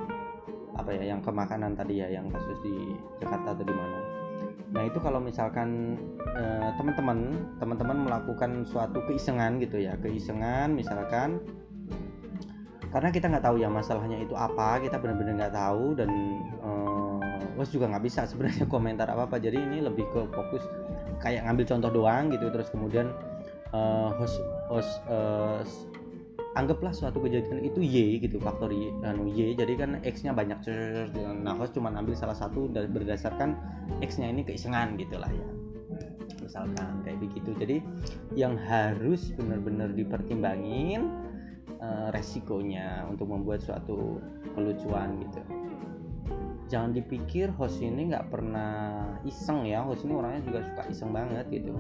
Apa 0.78 0.96
ya 0.96 1.14
yang 1.14 1.20
kemakanan 1.22 1.76
tadi 1.76 2.00
ya 2.00 2.08
yang 2.10 2.32
kasus 2.32 2.58
di 2.64 2.96
Jakarta 3.20 3.54
atau 3.54 3.66
di 3.68 3.76
mana. 3.76 4.00
Nah 4.72 4.88
itu 4.88 5.04
kalau 5.04 5.20
misalkan 5.20 6.00
eh, 6.32 6.70
teman-teman 6.80 7.36
teman-teman 7.60 8.08
melakukan 8.08 8.64
suatu 8.64 9.04
keisengan 9.04 9.60
gitu 9.60 9.84
ya. 9.84 10.00
Keisengan 10.00 10.72
misalkan 10.72 11.44
karena 12.92 13.10
kita 13.12 13.32
nggak 13.32 13.46
tahu 13.48 13.56
ya 13.60 13.72
masalahnya 13.72 14.20
itu 14.20 14.36
apa 14.36 14.84
kita 14.84 15.00
benar-benar 15.00 15.48
nggak 15.48 15.56
tahu 15.56 15.96
dan 15.96 16.12
uh, 16.60 17.64
juga 17.72 17.88
nggak 17.88 18.04
bisa 18.04 18.28
sebenarnya 18.28 18.68
komentar 18.74 19.08
apa 19.08 19.32
apa 19.32 19.40
jadi 19.40 19.64
ini 19.64 19.80
lebih 19.80 20.04
ke 20.12 20.22
fokus 20.36 20.66
kayak 21.22 21.46
ngambil 21.46 21.66
contoh 21.70 21.90
doang 21.94 22.34
gitu 22.34 22.50
terus 22.50 22.68
kemudian 22.74 23.14
uh, 23.72 24.10
host 24.18 24.38
host 24.68 24.94
uh, 25.08 25.62
anggaplah 26.60 26.92
suatu 26.92 27.24
kejadian 27.24 27.64
itu 27.64 27.80
y 27.80 28.20
gitu 28.20 28.36
faktor 28.42 28.76
y, 28.76 28.92
anu 29.08 29.32
y. 29.32 29.56
Jadi 29.56 29.74
kan 29.80 30.04
x 30.04 30.28
nya 30.28 30.36
banyak 30.36 30.60
nah 31.42 31.56
host 31.56 31.72
cuma 31.72 31.94
ambil 31.96 32.18
salah 32.18 32.36
satu 32.36 32.68
dan 32.76 32.92
berdasarkan 32.92 33.56
x 34.04 34.20
nya 34.20 34.28
ini 34.28 34.44
keisengan 34.44 35.00
gitulah 35.00 35.32
ya. 35.32 35.48
Misalkan 36.44 37.06
kayak 37.08 37.24
begitu. 37.24 37.56
Jadi 37.56 37.78
yang 38.36 38.60
harus 38.60 39.32
benar-benar 39.40 39.96
dipertimbangin 39.96 41.08
uh, 41.80 42.12
resikonya 42.12 43.08
untuk 43.08 43.32
membuat 43.32 43.64
suatu 43.64 44.20
kelucuan 44.52 45.16
gitu 45.24 45.61
jangan 46.72 46.96
dipikir 46.96 47.52
host 47.60 47.84
ini 47.84 48.08
nggak 48.16 48.32
pernah 48.32 49.04
iseng 49.28 49.68
ya. 49.68 49.84
Host 49.84 50.08
ini 50.08 50.16
orangnya 50.16 50.42
juga 50.48 50.60
suka 50.72 50.84
iseng 50.88 51.12
banget 51.12 51.46
gitu. 51.52 51.76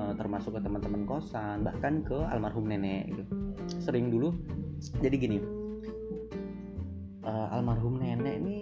Uh, 0.00 0.16
termasuk 0.16 0.56
ke 0.56 0.60
teman-teman 0.64 1.04
kosan 1.04 1.60
bahkan 1.60 2.00
ke 2.00 2.16
almarhum 2.32 2.64
nenek 2.64 3.12
gitu. 3.12 3.24
Sering 3.84 4.08
dulu 4.08 4.32
jadi 5.04 5.20
gini. 5.20 5.38
Uh, 7.20 7.52
almarhum 7.52 8.00
nenek 8.00 8.40
ini 8.40 8.58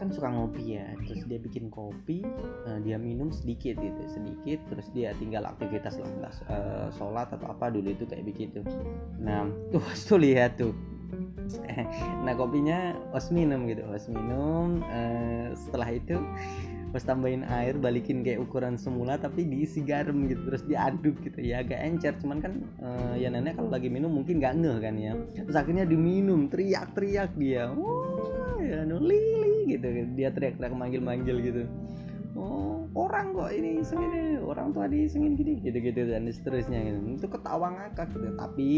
kan 0.00 0.08
suka 0.08 0.32
ngopi 0.32 0.80
ya. 0.80 0.96
Terus 1.04 1.28
dia 1.28 1.36
bikin 1.44 1.68
kopi 1.68 2.24
uh, 2.64 2.80
dia 2.80 2.96
minum 2.96 3.28
sedikit 3.28 3.76
gitu 3.76 4.00
sedikit. 4.08 4.64
Terus 4.72 4.88
dia 4.96 5.12
tinggal 5.20 5.44
aktivitas 5.44 6.00
lah 6.00 6.32
uh, 6.48 6.88
sholat 6.96 7.28
atau 7.36 7.52
apa 7.52 7.68
dulu 7.68 7.92
itu 7.92 8.08
kayak 8.08 8.24
begitu. 8.24 8.64
Nah 9.20 9.44
tuh 9.76 9.84
tuh 9.92 10.16
lihat 10.16 10.56
tuh 10.56 10.72
nah 12.24 12.32
kopinya 12.34 12.96
os 13.14 13.30
minum 13.30 13.66
gitu 13.70 13.86
os 13.90 14.06
minum 14.10 14.82
uh, 14.86 15.54
setelah 15.54 15.88
itu 15.94 16.18
pas 16.96 17.02
tambahin 17.02 17.44
air 17.44 17.76
balikin 17.76 18.24
kayak 18.24 18.40
ukuran 18.40 18.80
semula 18.80 19.20
tapi 19.20 19.44
diisi 19.44 19.84
garam 19.84 20.16
gitu 20.30 20.48
terus 20.48 20.64
diaduk 20.64 21.20
gitu. 21.20 21.44
Ya 21.44 21.60
agak 21.60 21.76
encer 21.82 22.16
cuman 22.22 22.38
kan 22.40 22.52
uh, 22.80 23.12
ya 23.18 23.28
nenek 23.28 23.60
kalau 23.60 23.68
lagi 23.68 23.92
minum 23.92 24.08
mungkin 24.16 24.40
gak 24.40 24.56
ngeh 24.56 24.78
kan 24.80 24.94
ya. 24.96 25.12
Terus 25.36 25.56
akhirnya 25.60 25.84
diminum 25.84 26.48
teriak-teriak 26.48 27.36
dia. 27.36 27.68
Wah 27.68 28.56
ya 28.64 28.88
no 28.88 28.96
lili 29.02 29.76
gitu. 29.76 29.86
Dia 30.16 30.32
teriak-teriak 30.32 30.72
manggil-manggil 30.72 31.36
gitu. 31.44 31.62
Oh 32.32 32.88
orang 32.96 33.36
kok 33.36 33.52
ini 33.52 33.84
segini 33.84 34.40
orang 34.40 34.72
tua 34.72 34.88
di 34.88 35.04
segini 35.04 35.36
gini 35.36 35.52
gitu-gitu 35.68 36.00
dan 36.08 36.32
seterusnya 36.32 36.80
gitu. 36.80 36.98
Itu 37.18 37.26
ketawa 37.28 37.76
ngakak 37.76 38.08
gitu. 38.14 38.28
Tapi 38.40 38.72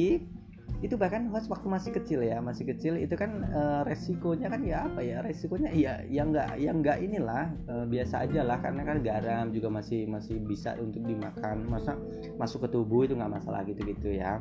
itu 0.78 0.94
bahkan 0.94 1.26
host 1.34 1.50
waktu 1.50 1.66
masih 1.66 1.90
kecil 1.90 2.22
ya 2.22 2.38
masih 2.38 2.62
kecil 2.70 2.94
itu 2.94 3.18
kan 3.18 3.50
uh, 3.50 3.82
resikonya 3.82 4.46
kan 4.46 4.62
ya 4.62 4.87
apa 4.87 5.00
ya 5.02 5.18
resikonya 5.26 5.75
ya 5.75 6.06
yang 6.06 6.30
enggak 6.30 6.54
yang 6.54 6.78
enggak 6.78 7.02
inilah 7.02 7.50
uh, 7.66 7.82
biasa 7.82 8.30
aja 8.30 8.46
lah 8.46 8.62
karena 8.62 8.87
kan 8.87 9.02
garam 9.02 9.50
juga 9.50 9.68
masih 9.75 10.06
masih 10.06 10.38
bisa 10.42 10.78
untuk 10.78 11.02
dimakan. 11.02 11.66
Masa 11.66 11.98
masuk 12.38 12.66
ke 12.66 12.68
tubuh 12.78 13.02
itu 13.04 13.18
nggak 13.18 13.32
masalah 13.42 13.66
gitu 13.66 13.82
gitu 13.82 14.14
ya. 14.14 14.38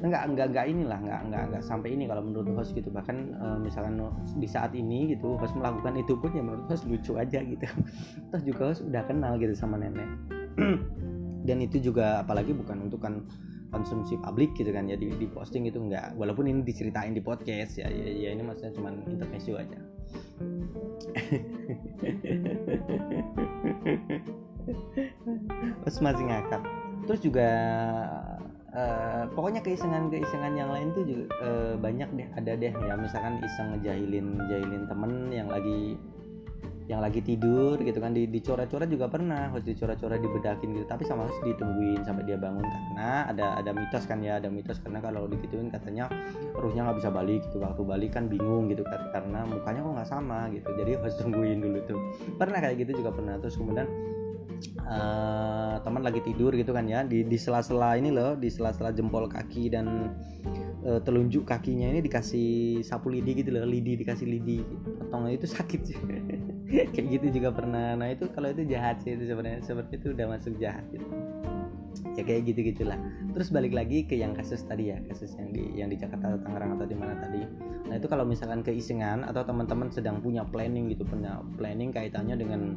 Enggak 0.00 0.28
enggak 0.28 0.46
enggak 0.52 0.66
inilah 0.68 0.98
enggak 1.00 1.20
enggak 1.28 1.42
enggak 1.52 1.62
sampai 1.64 1.88
ini 1.92 2.04
kalau 2.08 2.22
menurut 2.24 2.48
host 2.56 2.72
gitu. 2.72 2.88
Bahkan 2.88 3.16
uh, 3.36 3.58
misalkan 3.60 4.00
di 4.40 4.48
saat 4.48 4.72
ini 4.72 5.12
gitu 5.12 5.36
host 5.36 5.52
melakukan 5.56 5.96
itu 6.00 6.16
pun 6.16 6.32
ya 6.32 6.40
menurut 6.40 6.64
host 6.72 6.88
lucu 6.88 7.16
aja 7.20 7.44
gitu. 7.44 7.64
Toh 8.32 8.40
juga 8.40 8.72
host 8.72 8.80
udah 8.84 9.02
kenal 9.04 9.36
gitu 9.36 9.52
sama 9.52 9.76
nenek. 9.76 10.08
Dan 11.46 11.62
itu 11.62 11.78
juga 11.78 12.26
apalagi 12.26 12.50
bukan 12.50 12.90
untuk 12.90 12.98
kan 13.04 13.22
konsumsi 13.70 14.16
publik 14.22 14.54
gitu 14.54 14.70
kan 14.70 14.86
ya 14.86 14.96
di, 14.96 15.10
di 15.16 15.26
posting 15.30 15.66
itu 15.66 15.78
enggak 15.82 16.14
walaupun 16.14 16.46
ini 16.46 16.62
diceritain 16.62 17.12
di 17.14 17.22
podcast 17.22 17.78
ya 17.78 17.90
ya, 17.90 18.06
ya 18.06 18.28
ini 18.32 18.42
maksudnya 18.42 18.72
cuma 18.76 18.90
intermezzo 19.06 19.58
aja. 19.58 19.78
Terus 25.86 25.98
masih 26.02 26.24
ngakak. 26.26 26.62
Terus 27.06 27.20
juga 27.22 27.48
uh, 28.76 29.24
pokoknya 29.32 29.62
keisengan-keisengan 29.64 30.54
yang 30.54 30.70
lain 30.70 30.92
tuh 30.92 31.04
juga 31.06 31.24
uh, 31.40 31.74
banyak 31.80 32.08
deh 32.14 32.28
ada 32.36 32.52
deh 32.58 32.72
ya 32.72 32.94
misalkan 32.98 33.40
iseng 33.40 33.68
ngejahilin 33.76 34.36
jahilin 34.50 34.84
temen 34.90 35.12
yang 35.32 35.48
lagi 35.48 35.96
yang 36.86 37.02
lagi 37.02 37.18
tidur 37.18 37.74
gitu 37.82 37.98
kan 37.98 38.14
di 38.14 38.30
dicoret-coret 38.30 38.86
juga 38.86 39.10
pernah 39.10 39.50
harus 39.50 39.66
dicoret-coret 39.66 40.22
dibedakin 40.22 40.70
gitu. 40.70 40.86
Tapi 40.86 41.02
sama 41.02 41.26
harus 41.26 41.34
ditungguin 41.42 42.06
sampai 42.06 42.22
dia 42.22 42.38
bangun 42.38 42.62
karena 42.62 43.26
ada 43.26 43.46
ada 43.58 43.70
mitos 43.74 44.06
kan 44.06 44.22
ya 44.22 44.38
ada 44.38 44.46
mitos. 44.46 44.78
Karena 44.78 45.02
kalau 45.02 45.26
digituin 45.26 45.66
katanya 45.66 46.06
ruhnya 46.54 46.86
nggak 46.86 46.98
bisa 47.02 47.10
balik 47.10 47.42
gitu. 47.50 47.58
Waktu 47.58 47.82
balik 47.82 48.14
kan 48.14 48.30
bingung 48.30 48.70
gitu 48.70 48.86
kan 48.86 49.10
karena 49.10 49.42
mukanya 49.50 49.82
kok 49.82 49.92
nggak 49.98 50.10
sama 50.10 50.40
gitu. 50.54 50.68
Jadi 50.78 50.90
harus 50.94 51.14
tungguin 51.18 51.58
dulu 51.58 51.78
tuh. 51.90 52.00
Pernah 52.38 52.58
kayak 52.62 52.86
gitu 52.86 53.02
juga 53.02 53.10
pernah. 53.10 53.34
Terus 53.42 53.58
kemudian 53.58 53.88
uh, 54.86 55.74
teman 55.82 56.02
lagi 56.06 56.22
tidur 56.22 56.54
gitu 56.54 56.70
kan 56.70 56.86
ya 56.86 57.02
di 57.02 57.26
di 57.26 57.34
sela-sela 57.34 57.98
ini 57.98 58.14
loh 58.14 58.38
di 58.38 58.46
sela-sela 58.46 58.94
jempol 58.94 59.26
kaki 59.26 59.74
dan 59.74 60.14
uh, 60.86 61.02
telunjuk 61.02 61.50
kakinya 61.50 61.90
ini 61.90 61.98
dikasih 61.98 62.80
sapu 62.86 63.10
lidi 63.10 63.42
gitu 63.42 63.50
loh 63.50 63.66
lidi 63.66 63.98
dikasih 63.98 64.26
lidi. 64.30 64.62
Potongnya 65.02 65.34
itu 65.34 65.50
sakit 65.50 65.82
kayak 66.94 67.06
gitu 67.18 67.40
juga 67.40 67.54
pernah. 67.54 67.94
Nah 67.94 68.10
itu 68.10 68.26
kalau 68.34 68.50
itu 68.50 68.66
jahat 68.66 68.98
sih 69.02 69.14
itu 69.14 69.30
sebenarnya 69.30 69.62
seperti 69.62 69.98
itu 70.02 70.06
udah 70.14 70.26
masuk 70.34 70.54
jahat 70.58 70.84
gitu. 70.90 71.06
Ya 72.16 72.22
kayak 72.24 72.48
gitu 72.48 72.60
gitulah 72.72 72.96
terus 73.36 73.52
balik 73.52 73.76
lagi 73.76 74.04
ke 74.08 74.16
yang 74.16 74.32
kasus 74.32 74.64
tadi 74.64 74.88
ya 74.88 74.96
kasus 75.04 75.36
yang 75.36 75.52
di 75.52 75.64
yang 75.76 75.88
di 75.92 76.00
Jakarta 76.00 76.32
atau 76.32 76.40
Tangerang 76.44 76.80
atau 76.80 76.86
di 76.88 76.96
mana 76.96 77.14
tadi. 77.20 77.44
Nah 77.88 77.94
itu 78.00 78.08
kalau 78.08 78.24
misalkan 78.24 78.64
keisengan 78.64 79.24
atau 79.28 79.44
teman-teman 79.44 79.92
sedang 79.92 80.24
punya 80.24 80.44
planning 80.48 80.88
gitu 80.88 81.04
punya 81.04 81.44
planning 81.60 81.92
kaitannya 81.92 82.36
dengan 82.40 82.76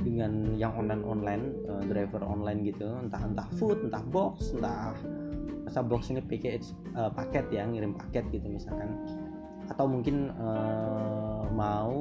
dengan 0.00 0.56
yang 0.56 0.72
online 0.72 1.04
online 1.04 1.44
uh, 1.68 1.84
driver 1.84 2.24
online 2.24 2.64
gitu. 2.64 2.88
Entah 3.04 3.20
entah 3.20 3.48
food 3.60 3.84
entah 3.84 4.00
box 4.08 4.56
entah 4.56 4.96
masa 5.68 5.84
box 5.84 6.08
ini 6.08 6.24
package 6.24 6.72
uh, 6.96 7.12
paket 7.12 7.44
ya 7.52 7.68
ngirim 7.68 7.92
paket 7.92 8.24
gitu 8.32 8.48
misalkan. 8.48 8.96
Atau 9.68 9.84
mungkin 9.84 10.32
uh, 10.40 11.44
mau 11.52 11.92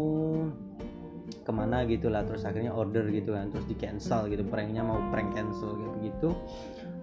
ke 1.29 1.51
mana 1.51 1.85
gitu 1.85 2.09
lah 2.09 2.25
terus 2.25 2.45
akhirnya 2.45 2.73
order 2.73 3.05
gitu 3.09 3.33
kan 3.33 3.49
terus 3.53 3.65
di 3.65 3.75
cancel 3.77 4.29
gitu 4.29 4.45
pranknya 4.45 4.81
mau 4.85 4.99
prank 5.13 5.33
cancel 5.33 5.77
gitu 5.77 5.91
begitu 5.99 6.29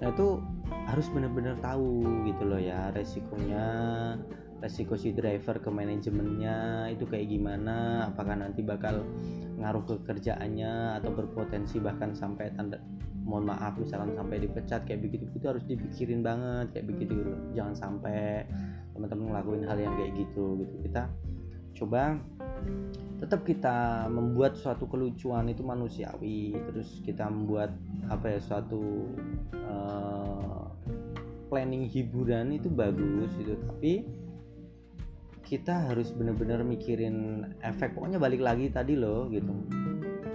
nah 0.03 0.13
itu 0.13 0.43
harus 0.87 1.07
benar-benar 1.11 1.57
tahu 1.63 2.05
gitu 2.29 2.43
loh 2.45 2.61
ya 2.61 2.93
resikonya 2.93 3.67
resiko 4.61 4.97
si 4.97 5.13
driver 5.13 5.61
ke 5.61 5.69
manajemennya 5.69 6.89
itu 6.93 7.05
kayak 7.05 7.29
gimana 7.29 8.09
apakah 8.09 8.41
nanti 8.41 8.65
bakal 8.65 9.05
ngaruh 9.57 9.85
ke 9.85 9.95
kerjaannya 10.05 11.01
atau 11.01 11.11
berpotensi 11.13 11.81
bahkan 11.81 12.13
sampai 12.17 12.53
tanda 12.57 12.81
mohon 13.27 13.51
maaf 13.51 13.75
misalkan 13.77 14.15
sampai 14.15 14.39
dipecat 14.39 14.87
kayak 14.87 15.03
begitu 15.03 15.27
itu 15.35 15.47
harus 15.51 15.65
dipikirin 15.67 16.23
banget 16.23 16.71
kayak 16.73 16.87
begitu 16.95 17.13
gitu. 17.21 17.33
jangan 17.59 17.75
sampai 17.75 18.47
teman-teman 18.95 19.35
ngelakuin 19.35 19.63
hal 19.67 19.79
yang 19.83 19.95
kayak 19.99 20.13
gitu 20.15 20.63
gitu 20.63 20.75
kita 20.87 21.11
coba 21.77 22.17
tetap 23.17 23.49
kita 23.49 24.09
membuat 24.13 24.61
suatu 24.61 24.85
kelucuan 24.85 25.49
itu 25.49 25.65
manusiawi 25.65 26.53
terus 26.69 27.01
kita 27.01 27.25
membuat 27.33 27.73
apa 28.13 28.37
ya 28.37 28.41
suatu 28.45 29.09
uh, 29.57 30.69
planning 31.49 31.89
hiburan 31.89 32.53
itu 32.53 32.69
bagus 32.69 33.33
gitu. 33.41 33.57
Tapi 33.57 34.05
kita 35.47 35.89
harus 35.89 36.11
benar-benar 36.13 36.67
mikirin 36.67 37.47
efek 37.63 37.95
pokoknya 37.95 38.19
balik 38.21 38.45
lagi 38.45 38.69
tadi 38.69 38.99
loh 38.99 39.33
gitu. 39.33 39.49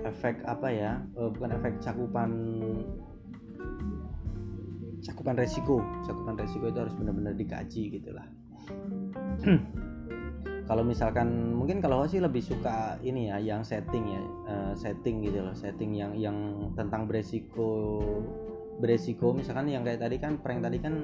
Efek 0.02 0.42
apa 0.50 0.68
ya 0.74 0.92
uh, 1.14 1.30
bukan 1.30 1.54
efek 1.62 1.78
cakupan 1.86 2.32
cakupan 5.06 5.38
resiko. 5.38 5.86
Cakupan 6.02 6.34
resiko 6.34 6.66
itu 6.66 6.80
harus 6.82 6.96
benar-benar 6.98 7.38
dikaji 7.38 8.02
gitulah 8.02 8.26
kalau 10.72 10.88
misalkan 10.88 11.52
mungkin 11.52 11.84
kalau 11.84 12.08
sih 12.08 12.24
lebih 12.24 12.40
suka 12.40 12.96
ini 13.04 13.28
ya 13.28 13.44
yang 13.44 13.60
setting 13.60 14.08
ya 14.08 14.24
uh, 14.48 14.72
setting 14.72 15.20
gitu 15.20 15.44
loh 15.44 15.52
setting 15.52 15.92
yang 15.92 16.16
yang 16.16 16.72
tentang 16.80 17.12
beresiko 17.12 18.00
beresiko. 18.80 19.36
Misalkan 19.36 19.68
yang 19.68 19.84
kayak 19.84 20.00
tadi 20.00 20.16
kan 20.16 20.40
prank 20.40 20.64
tadi 20.64 20.80
kan 20.80 21.04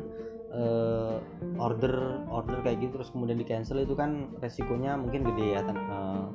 uh, 0.56 1.20
order 1.60 2.24
order 2.32 2.64
kayak 2.64 2.80
gitu 2.80 2.96
terus 2.96 3.12
kemudian 3.12 3.36
di 3.36 3.44
cancel 3.44 3.84
itu 3.84 3.92
kan 3.92 4.32
resikonya 4.40 4.96
mungkin 4.96 5.28
gede 5.28 5.60
ya 5.60 5.62
uh, 5.68 6.32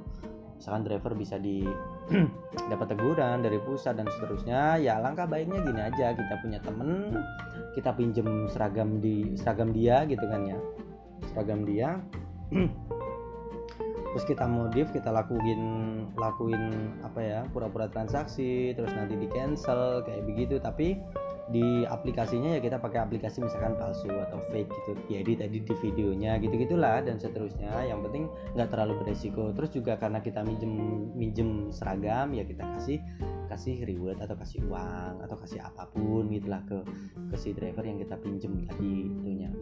misalkan 0.61 0.85
driver 0.85 1.17
bisa 1.17 1.41
di 1.41 1.65
dapat 2.71 2.87
teguran 2.93 3.41
dari 3.41 3.57
pusat 3.65 3.97
dan 3.97 4.13
seterusnya. 4.13 4.77
Ya 4.77 5.01
langkah 5.01 5.25
baiknya 5.25 5.65
gini 5.65 5.81
aja 5.81 6.13
kita 6.13 6.37
punya 6.45 6.61
temen 6.61 7.17
kita 7.73 7.97
pinjem 7.97 8.53
seragam 8.53 9.01
di 9.01 9.33
seragam 9.41 9.73
dia 9.73 10.05
gitu 10.05 10.29
kan 10.29 10.45
ya. 10.45 10.61
Seragam 11.33 11.65
dia 11.65 11.97
terus 14.13 14.29
kita 14.29 14.45
modif 14.45 14.93
kita 14.93 15.09
lakuin 15.09 15.61
lakuin 16.21 16.93
apa 17.01 17.21
ya 17.21 17.41
pura-pura 17.49 17.89
transaksi 17.89 18.77
terus 18.77 18.93
nanti 18.93 19.17
di 19.17 19.29
cancel 19.33 20.05
kayak 20.05 20.23
begitu. 20.29 20.61
Tapi 20.61 21.01
di 21.51 21.85
aplikasinya 21.85 22.57
ya 22.57 22.61
kita 22.63 22.79
pakai 22.79 23.03
aplikasi 23.03 23.43
misalkan 23.43 23.75
palsu 23.81 24.09
atau 24.09 24.39
fake 24.53 24.69
gitu. 24.69 24.93
Jadi 25.11 25.33
tadi 25.41 25.57
di 25.65 25.75
videonya 25.81 26.39
gitu 26.39 26.55
gitulah 26.61 27.01
dan 27.01 27.17
seterusnya. 27.17 27.89
Yang 27.89 28.01
penting 28.09 28.25
nggak 28.55 28.69
terlalu 28.69 28.93
beresiko. 29.01 29.51
Terus 29.57 29.71
juga 29.73 29.97
karena 29.97 30.21
kita 30.21 30.45
minjem 30.45 30.73
minjem 31.17 31.73
seragam 31.73 32.37
ya 32.37 32.45
kita 32.45 32.63
kasih 32.79 33.01
kasih 33.53 33.85
reward 33.85 34.17
atau 34.17 34.33
kasih 34.33 34.65
uang 34.65 35.21
atau 35.29 35.37
kasih 35.45 35.61
apa 35.61 35.85
pun 35.93 36.25
gitulah 36.33 36.65
ke 36.65 36.81
ke 37.29 37.37
si 37.37 37.53
driver 37.53 37.85
yang 37.85 38.01
kita 38.01 38.17
pinjem 38.17 38.65
tadi 38.65 39.13
itunya 39.13 39.53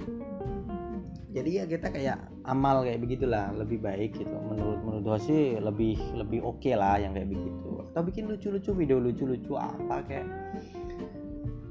jadi 1.31 1.63
ya 1.63 1.65
kita 1.71 1.95
kayak 1.95 2.19
amal 2.43 2.83
kayak 2.83 2.99
begitulah 2.99 3.55
lebih 3.55 3.79
baik 3.79 4.19
gitu. 4.19 4.35
Menurut 4.35 4.83
menurut 4.83 5.23
sih 5.23 5.63
lebih 5.63 5.95
lebih 6.19 6.43
oke 6.43 6.59
okay 6.59 6.75
lah 6.75 6.99
yang 6.99 7.15
kayak 7.15 7.31
begitu. 7.31 7.87
Atau 7.95 8.03
bikin 8.03 8.27
lucu-lucu 8.27 8.75
video 8.75 8.99
lucu-lucu 8.99 9.55
apa 9.55 10.03
kayak 10.11 10.27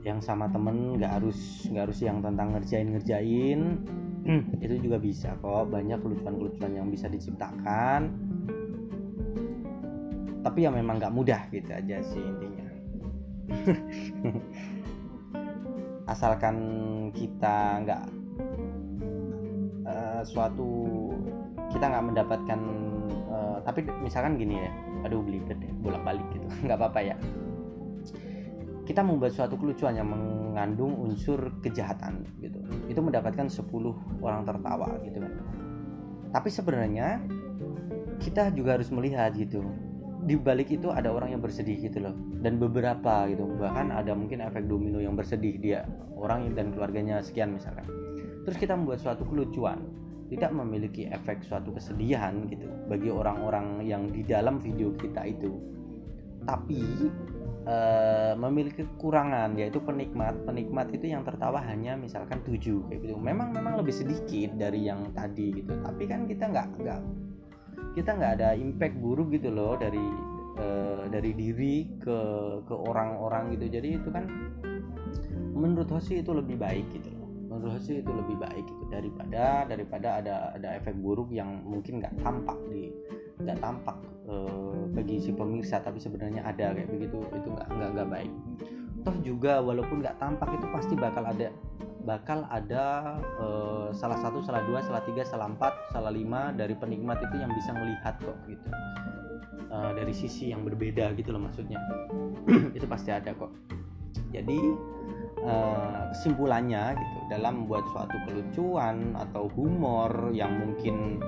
yang 0.08 0.24
sama 0.24 0.48
temen 0.48 0.96
nggak 0.96 1.12
harus 1.12 1.68
nggak 1.68 1.92
harus 1.92 2.00
yang 2.00 2.24
tentang 2.24 2.56
ngerjain 2.56 2.88
ngerjain 2.96 3.84
itu 4.64 4.80
juga 4.80 4.96
bisa 4.96 5.36
kok 5.44 5.68
banyak 5.68 6.00
kelucuan-kelucuan 6.00 6.80
yang 6.80 6.88
bisa 6.88 7.12
diciptakan. 7.12 8.16
Tapi 10.40 10.60
ya 10.64 10.72
memang 10.72 11.04
nggak 11.04 11.12
mudah 11.12 11.52
gitu 11.52 11.68
aja 11.68 12.00
sih 12.00 12.24
intinya. 12.24 12.68
Asalkan 16.16 16.56
kita 17.12 17.84
nggak 17.84 18.19
suatu 20.26 21.12
kita 21.70 21.86
nggak 21.86 22.06
mendapatkan 22.14 22.60
uh, 23.30 23.58
tapi 23.62 23.86
misalkan 24.02 24.36
gini 24.36 24.60
ya 24.60 24.72
aduh 25.06 25.24
belibet 25.24 25.56
ya 25.62 25.72
bolak 25.80 26.02
balik 26.04 26.26
gitu 26.34 26.48
nggak 26.66 26.78
apa-apa 26.80 27.00
ya. 27.02 27.16
Kita 28.90 29.06
membuat 29.06 29.38
suatu 29.38 29.54
kelucuan 29.54 29.94
yang 29.94 30.10
mengandung 30.10 30.98
unsur 30.98 31.54
kejahatan 31.62 32.26
gitu. 32.42 32.58
Itu 32.90 33.06
mendapatkan 33.06 33.46
10 33.46 33.70
orang 34.26 34.50
tertawa 34.50 34.98
gitu 35.06 35.22
kan. 35.22 35.34
Tapi 36.34 36.50
sebenarnya 36.50 37.22
kita 38.18 38.50
juga 38.58 38.82
harus 38.82 38.90
melihat 38.90 39.38
gitu 39.38 39.62
di 40.26 40.36
balik 40.36 40.68
itu 40.74 40.92
ada 40.92 41.14
orang 41.14 41.32
yang 41.32 41.42
bersedih 41.42 41.80
gitu 41.80 42.02
loh 42.02 42.18
dan 42.42 42.58
beberapa 42.58 43.30
gitu. 43.30 43.46
Bahkan 43.46 43.94
ada 43.94 44.12
mungkin 44.18 44.42
efek 44.42 44.66
domino 44.66 44.98
yang 44.98 45.14
bersedih 45.14 45.62
dia 45.62 45.86
orang 46.18 46.50
dan 46.58 46.74
keluarganya 46.74 47.22
sekian 47.22 47.54
misalkan. 47.54 47.86
Terus 48.44 48.58
kita 48.58 48.74
membuat 48.74 49.06
suatu 49.06 49.22
kelucuan 49.30 49.86
tidak 50.30 50.54
memiliki 50.54 51.10
efek 51.10 51.42
suatu 51.42 51.74
kesedihan 51.74 52.46
gitu 52.48 52.70
bagi 52.86 53.10
orang-orang 53.10 53.82
yang 53.82 54.06
di 54.14 54.22
dalam 54.22 54.62
video 54.62 54.94
kita 54.94 55.26
itu. 55.26 55.58
Tapi 56.46 56.82
uh, 57.66 58.34
memiliki 58.38 58.86
kekurangan 58.86 59.58
yaitu 59.58 59.82
penikmat. 59.82 60.38
Penikmat 60.46 60.94
itu 60.94 61.10
yang 61.10 61.26
tertawa 61.26 61.60
hanya 61.66 61.98
misalkan 61.98 62.46
tujuh 62.46 62.86
kayak 62.88 63.10
gitu. 63.10 63.18
Memang 63.18 63.52
memang 63.52 63.82
lebih 63.82 63.92
sedikit 63.92 64.54
dari 64.54 64.86
yang 64.86 65.10
tadi 65.18 65.66
gitu. 65.66 65.74
Tapi 65.82 66.04
kan 66.06 66.30
kita 66.30 66.46
nggak 66.46 66.68
nggak 66.78 67.02
kita 67.98 68.10
nggak 68.14 68.32
ada 68.40 68.50
impact 68.54 68.96
buruk 69.02 69.34
gitu 69.34 69.50
loh 69.50 69.74
dari 69.82 70.06
uh, 70.62 71.10
dari 71.10 71.34
diri 71.34 71.90
ke 71.98 72.20
ke 72.70 72.76
orang-orang 72.78 73.58
gitu. 73.58 73.66
Jadi 73.66 73.98
itu 73.98 74.10
kan 74.14 74.30
menurut 75.58 75.90
Hoshi 75.92 76.22
itu 76.22 76.32
lebih 76.32 76.56
baik 76.56 76.88
gitu 76.96 77.09
menurut 77.60 77.84
Hoshi 77.84 78.00
itu 78.00 78.12
lebih 78.16 78.40
baik 78.40 78.64
gitu. 78.64 78.84
Daripada 78.88 79.68
daripada 79.68 80.08
ada 80.24 80.34
ada 80.56 80.70
efek 80.80 80.96
buruk 80.96 81.28
yang 81.36 81.60
mungkin 81.68 82.00
nggak 82.00 82.16
tampak 82.24 82.56
di 82.72 82.96
nggak 83.44 83.60
tampak 83.60 83.98
uh, 84.32 84.88
bagi 84.96 85.20
si 85.20 85.36
pemirsa 85.36 85.84
tapi 85.84 86.00
sebenarnya 86.00 86.48
ada 86.48 86.72
kayak 86.72 86.88
begitu 86.88 87.20
itu 87.36 87.48
nggak 87.52 87.68
nggak 87.68 87.90
nggak 88.00 88.10
baik. 88.10 88.32
Toh 89.04 89.16
juga 89.24 89.60
walaupun 89.60 90.00
nggak 90.00 90.18
tampak 90.24 90.50
itu 90.56 90.66
pasti 90.72 90.94
bakal 90.96 91.24
ada 91.28 91.52
bakal 92.08 92.48
ada 92.48 93.16
uh, 93.38 93.92
salah 93.92 94.18
satu 94.24 94.40
salah 94.40 94.64
dua 94.64 94.80
salah 94.80 95.04
tiga 95.04 95.28
salah 95.28 95.52
empat 95.52 95.92
salah 95.92 96.10
lima 96.10 96.56
dari 96.56 96.74
penikmat 96.74 97.20
itu 97.20 97.36
yang 97.38 97.52
bisa 97.52 97.76
melihat 97.76 98.16
kok 98.24 98.40
gitu. 98.48 98.68
Uh, 99.70 99.94
dari 99.94 100.16
sisi 100.16 100.50
yang 100.50 100.66
berbeda 100.66 101.14
gitu 101.14 101.30
loh 101.30 101.46
maksudnya. 101.46 101.78
Itu 102.78 102.90
pasti 102.90 103.14
ada 103.14 103.38
kok. 103.38 103.54
Jadi 104.34 104.58
uh, 105.46 106.12
kesimpulannya 106.12 106.98
gitu 106.98 107.18
dalam 107.30 107.66
membuat 107.66 107.86
suatu 107.94 108.18
kelucuan 108.28 109.14
atau 109.16 109.48
humor 109.54 110.34
yang 110.34 110.58
mungkin 110.58 111.22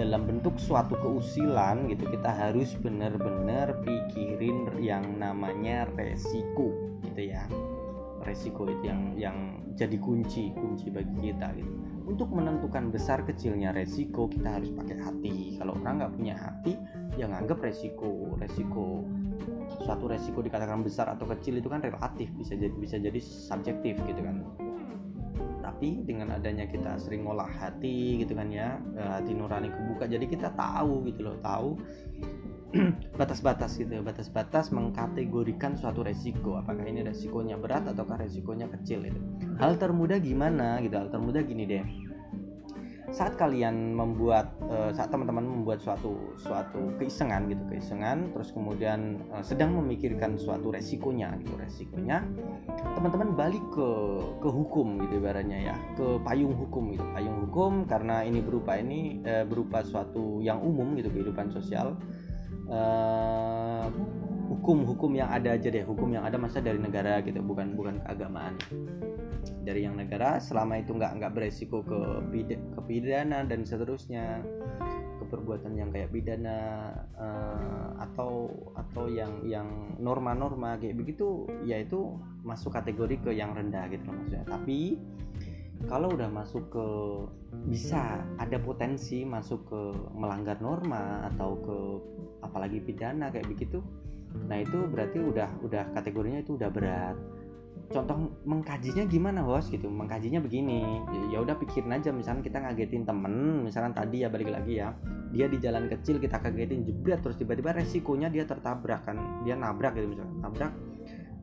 dalam 0.00 0.24
bentuk 0.24 0.56
suatu 0.56 0.96
keusilan 0.96 1.90
gitu 1.92 2.08
kita 2.08 2.32
harus 2.32 2.72
benar-benar 2.80 3.84
pikirin 3.84 4.70
yang 4.80 5.04
namanya 5.20 5.84
resiko 5.98 6.72
gitu 7.04 7.36
ya. 7.36 7.44
Resiko 8.24 8.68
itu 8.68 8.84
yang 8.84 9.16
yang 9.16 9.36
jadi 9.76 9.96
kunci 10.00 10.52
kunci 10.56 10.88
bagi 10.88 11.32
kita 11.32 11.52
gitu. 11.56 11.72
Untuk 12.08 12.32
menentukan 12.32 12.88
besar 12.88 13.22
kecilnya 13.28 13.76
resiko 13.76 14.24
kita 14.28 14.56
harus 14.60 14.72
pakai 14.72 14.96
hati. 15.04 15.36
Kalau 15.60 15.76
orang 15.84 16.00
nggak 16.00 16.14
punya 16.16 16.34
hati 16.36 16.80
ya 17.20 17.28
nganggap 17.28 17.60
resiko. 17.60 18.36
Resiko 18.40 19.04
suatu 19.82 20.08
resiko 20.08 20.44
dikatakan 20.44 20.84
besar 20.84 21.08
atau 21.12 21.24
kecil 21.28 21.58
itu 21.58 21.68
kan 21.68 21.80
relatif 21.80 22.28
bisa 22.36 22.54
jadi 22.56 22.74
bisa 22.76 22.96
jadi 23.00 23.20
subjektif 23.20 23.96
gitu 24.04 24.20
kan. 24.20 24.44
Tapi 25.60 26.04
dengan 26.04 26.36
adanya 26.36 26.68
kita 26.68 27.00
sering 27.00 27.24
ngolah 27.24 27.48
hati 27.48 28.20
gitu 28.20 28.36
kan 28.36 28.52
ya 28.52 28.76
eh, 28.96 29.10
hati 29.20 29.32
nurani 29.32 29.72
kebuka 29.72 30.04
jadi 30.10 30.24
kita 30.28 30.52
tahu 30.56 31.08
gitu 31.08 31.30
loh 31.30 31.36
tahu 31.40 31.78
batas-batas 33.20 33.80
gitu 33.80 33.98
batas-batas 34.04 34.70
mengkategorikan 34.70 35.74
suatu 35.74 36.04
resiko. 36.04 36.60
Apakah 36.60 36.84
ini 36.84 37.00
resikonya 37.00 37.56
berat 37.56 37.88
ataukah 37.88 38.20
resikonya 38.20 38.68
kecil 38.68 39.08
itu 39.08 39.20
hal 39.60 39.76
termudah 39.76 40.16
gimana 40.16 40.80
gitu 40.80 40.96
hal 40.96 41.12
termudah 41.12 41.44
gini 41.44 41.68
deh 41.68 41.84
saat 43.10 43.34
kalian 43.34 43.98
membuat 43.98 44.54
uh, 44.70 44.94
saat 44.94 45.10
teman-teman 45.10 45.42
membuat 45.42 45.82
suatu 45.82 46.34
suatu 46.38 46.94
keisengan 46.96 47.50
gitu 47.50 47.62
keisengan 47.66 48.30
terus 48.30 48.54
kemudian 48.54 49.18
uh, 49.34 49.42
sedang 49.42 49.74
memikirkan 49.74 50.38
suatu 50.38 50.70
resikonya 50.70 51.34
gitu 51.42 51.58
resikonya 51.58 52.22
teman-teman 52.94 53.34
balik 53.34 53.62
ke 53.74 53.88
ke 54.38 54.48
hukum 54.48 55.02
gitu 55.02 55.18
ibaratnya 55.18 55.74
ya 55.74 55.76
ke 55.98 56.22
payung 56.22 56.54
hukum 56.54 56.94
gitu. 56.94 57.04
Payung 57.10 57.50
hukum 57.50 57.72
karena 57.90 58.22
ini 58.22 58.38
berupa 58.38 58.78
ini 58.78 59.18
uh, 59.26 59.42
berupa 59.42 59.82
suatu 59.82 60.38
yang 60.38 60.62
umum 60.62 60.94
gitu 60.94 61.10
kehidupan 61.10 61.50
sosial 61.50 61.98
hukum-hukum 64.50 65.18
yang 65.18 65.26
ada 65.26 65.58
aja 65.58 65.74
deh 65.74 65.82
hukum 65.82 66.14
yang 66.14 66.22
ada 66.22 66.38
masa 66.38 66.62
dari 66.62 66.78
negara 66.78 67.18
gitu 67.18 67.42
bukan 67.42 67.74
bukan 67.74 67.98
keagamaan 68.06 68.54
dari 69.64 69.84
yang 69.84 69.96
negara 69.98 70.40
selama 70.40 70.80
itu 70.80 70.96
nggak 70.96 71.20
nggak 71.20 71.32
beresiko 71.32 71.84
ke 71.84 72.00
ke 72.50 72.80
pidana 72.86 73.44
dan 73.44 73.62
seterusnya. 73.66 74.44
Ke 75.20 75.24
perbuatan 75.28 75.76
yang 75.76 75.92
kayak 75.92 76.16
pidana 76.16 76.90
uh, 77.14 77.92
atau 78.00 78.48
atau 78.72 79.04
yang 79.12 79.44
yang 79.44 79.68
norma-norma 80.00 80.80
kayak 80.80 80.96
begitu 80.96 81.44
yaitu 81.68 82.16
masuk 82.40 82.72
kategori 82.72 83.20
ke 83.20 83.30
yang 83.36 83.52
rendah 83.52 83.84
gitu 83.92 84.08
maksudnya. 84.08 84.48
Tapi 84.48 84.96
kalau 85.88 86.12
udah 86.12 86.28
masuk 86.28 86.68
ke 86.68 86.86
bisa 87.72 88.20
ada 88.36 88.60
potensi 88.60 89.24
masuk 89.24 89.64
ke 89.68 89.82
melanggar 90.12 90.60
norma 90.60 91.24
atau 91.32 91.56
ke 91.56 91.76
apalagi 92.44 92.84
pidana 92.84 93.32
kayak 93.32 93.48
begitu 93.48 93.80
nah 94.46 94.62
itu 94.62 94.86
berarti 94.86 95.18
udah 95.18 95.48
udah 95.64 95.90
kategorinya 95.96 96.44
itu 96.44 96.54
udah 96.54 96.70
berat 96.70 97.16
contoh 97.90 98.30
mengkajinya 98.46 99.04
gimana 99.10 99.42
bos? 99.42 99.66
Gitu 99.66 99.90
mengkajinya 99.90 100.38
begini. 100.38 101.02
Ya 101.34 101.42
udah 101.42 101.58
pikirin 101.58 101.90
aja 101.90 102.14
misalnya 102.14 102.46
kita 102.46 102.62
ngagetin 102.62 103.02
temen 103.02 103.66
misalnya 103.66 103.92
tadi 104.02 104.22
ya 104.22 104.30
balik 104.30 104.48
lagi 104.48 104.78
ya. 104.78 104.94
Dia 105.34 105.46
di 105.50 105.58
jalan 105.58 105.90
kecil 105.90 106.22
kita 106.22 106.38
kagetin 106.38 106.86
jebret 106.86 107.20
terus 107.22 107.36
tiba-tiba 107.36 107.74
resikonya 107.74 108.30
dia 108.30 108.46
tertabrak 108.46 109.10
kan. 109.10 109.42
Dia 109.42 109.58
nabrak 109.58 109.98
gitu 109.98 110.06
misalnya 110.06 110.34
nabrak 110.38 110.72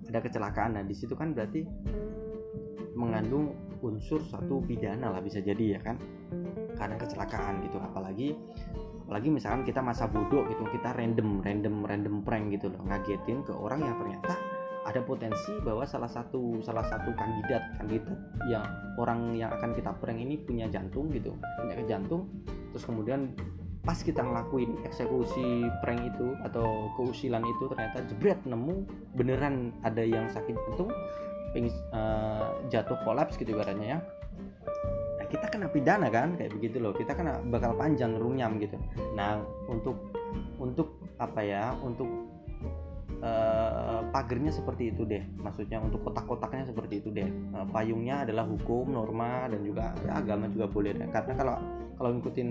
ada 0.07 0.19
kecelakaan. 0.23 0.79
Nah 0.79 0.83
di 0.87 0.95
situ 0.95 1.13
kan 1.13 1.35
berarti 1.35 1.67
mengandung 2.97 3.53
unsur 3.83 4.23
satu 4.25 4.63
pidana 4.63 5.11
lah 5.11 5.19
bisa 5.19 5.43
jadi 5.43 5.77
ya 5.77 5.79
kan. 5.83 5.99
Karena 6.79 6.95
kecelakaan 6.95 7.59
gitu 7.67 7.77
apalagi 7.77 8.31
apalagi 9.07 9.31
misalkan 9.31 9.63
kita 9.63 9.79
masa 9.79 10.03
bodoh 10.11 10.43
gitu 10.51 10.67
kita 10.67 10.91
random 10.91 11.39
random 11.39 11.79
random 11.87 12.15
prank 12.27 12.51
gitu 12.51 12.67
loh 12.67 12.83
ngagetin 12.91 13.39
ke 13.47 13.55
orang 13.55 13.79
yang 13.79 13.95
ternyata 13.95 14.35
ada 14.87 15.03
potensi 15.03 15.51
bahwa 15.59 15.83
salah 15.83 16.07
satu 16.07 16.63
salah 16.63 16.87
satu 16.87 17.11
kandidat 17.11 17.75
kandidat 17.75 18.17
yang 18.47 18.63
orang 18.95 19.35
yang 19.35 19.51
akan 19.51 19.75
kita 19.75 19.91
prank 19.99 20.17
ini 20.17 20.39
punya 20.39 20.71
jantung 20.71 21.11
gitu 21.11 21.35
punya 21.59 21.83
jantung 21.83 22.31
terus 22.71 22.87
kemudian 22.87 23.35
pas 23.83 23.99
kita 23.99 24.23
ngelakuin 24.23 24.79
eksekusi 24.87 25.67
prank 25.83 26.15
itu 26.15 26.35
atau 26.43 26.91
keusilan 26.95 27.43
itu 27.43 27.63
ternyata 27.71 28.03
jebret 28.07 28.39
nemu 28.47 28.83
beneran 29.15 29.75
ada 29.83 30.03
yang 30.03 30.27
sakit 30.31 30.55
jantung 30.55 30.91
pingis, 31.55 31.75
uh, 31.95 32.53
jatuh 32.69 32.97
kolaps 33.01 33.39
gitu 33.39 33.55
ibaratnya 33.55 33.97
ya. 33.97 33.99
Kita 35.27 35.51
kena 35.51 35.67
pidana 35.67 36.07
kan 36.07 36.39
kayak 36.39 36.55
begitu 36.55 36.79
loh. 36.79 36.95
Kita 36.95 37.11
kena 37.11 37.43
bakal 37.51 37.75
panjang 37.75 38.15
runyam 38.15 38.55
gitu. 38.63 38.79
Nah 39.17 39.43
untuk 39.67 40.13
untuk 40.55 40.95
apa 41.19 41.43
ya 41.43 41.75
untuk 41.83 42.07
uh, 43.21 44.01
pagernya 44.11 44.51
seperti 44.53 44.93
itu 44.93 45.03
deh. 45.07 45.23
Maksudnya 45.39 45.81
untuk 45.81 46.05
kotak-kotaknya 46.05 46.69
seperti 46.69 47.01
itu 47.01 47.09
deh. 47.13 47.29
Uh, 47.53 47.65
payungnya 47.69 48.25
adalah 48.27 48.45
hukum 48.45 48.89
norma 48.91 49.49
dan 49.49 49.61
juga 49.63 49.93
ya, 50.05 50.19
agama 50.19 50.49
juga 50.51 50.65
boleh 50.69 50.91
deh. 50.93 51.07
Karena 51.09 51.33
kalau 51.37 51.55
kalau 51.97 52.13
ngikutin 52.13 52.49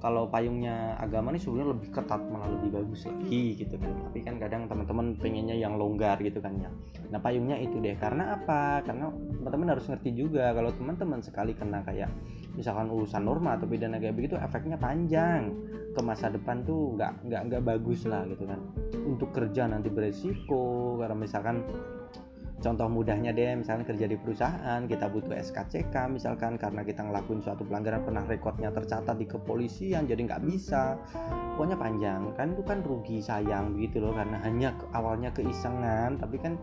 kalau 0.00 0.24
payungnya 0.32 0.96
agama 0.96 1.28
nih 1.32 1.40
sebenarnya 1.40 1.68
lebih 1.76 1.88
ketat 1.92 2.22
malah 2.32 2.48
lebih 2.48 2.70
bagus 2.80 3.04
lagi 3.04 3.44
gitu 3.60 3.74
kan. 3.76 3.92
Tapi 4.08 4.18
kan 4.24 4.34
kadang 4.40 4.62
teman-teman 4.68 5.06
pengennya 5.20 5.56
yang 5.56 5.76
longgar 5.76 6.16
gitu 6.20 6.40
kan 6.40 6.56
ya. 6.56 6.70
Nah 7.12 7.20
payungnya 7.20 7.60
itu 7.60 7.76
deh. 7.80 7.96
Karena 8.00 8.40
apa? 8.40 8.80
Karena 8.84 9.12
teman-teman 9.12 9.76
harus 9.76 9.86
ngerti 9.88 10.16
juga 10.16 10.52
kalau 10.56 10.72
teman-teman 10.72 11.20
sekali 11.20 11.52
kena 11.52 11.84
kayak 11.84 12.08
misalkan 12.56 12.88
urusan 12.88 13.22
norma 13.22 13.54
atau 13.60 13.68
pidana 13.68 14.00
kayak 14.00 14.16
begitu 14.16 14.34
efeknya 14.40 14.80
panjang. 14.80 15.52
Ke 15.92 16.00
masa 16.04 16.32
depan 16.32 16.64
tuh 16.64 16.96
nggak 16.96 17.28
nggak 17.28 17.42
nggak 17.52 17.62
bagus 17.62 18.08
lah 18.08 18.24
gitu 18.28 18.48
kan. 18.48 18.60
Untuk 19.04 19.30
kerja 19.36 19.68
nanti 19.68 19.92
beresiko 19.92 20.96
karena 20.98 21.16
misalkan 21.16 21.62
contoh 22.56 22.88
mudahnya 22.88 23.36
deh 23.36 23.52
misalnya 23.52 23.84
kerja 23.84 24.08
di 24.08 24.16
perusahaan 24.16 24.80
kita 24.88 25.12
butuh 25.12 25.36
SKCK 25.36 26.08
misalkan 26.08 26.56
karena 26.56 26.80
kita 26.82 27.04
ngelakuin 27.04 27.44
suatu 27.44 27.68
pelanggaran 27.68 28.00
pernah 28.00 28.24
rekodnya 28.24 28.72
tercatat 28.72 29.12
di 29.20 29.28
kepolisian 29.28 30.08
jadi 30.08 30.20
nggak 30.24 30.42
bisa. 30.48 30.96
Pokoknya 31.54 31.76
panjang. 31.76 32.32
Kan 32.36 32.56
itu 32.56 32.64
kan 32.64 32.80
rugi 32.80 33.20
sayang 33.20 33.76
begitu 33.76 34.00
loh 34.00 34.16
karena 34.16 34.40
hanya 34.44 34.72
awalnya 34.96 35.28
keisengan 35.32 36.16
tapi 36.16 36.40
kan 36.40 36.56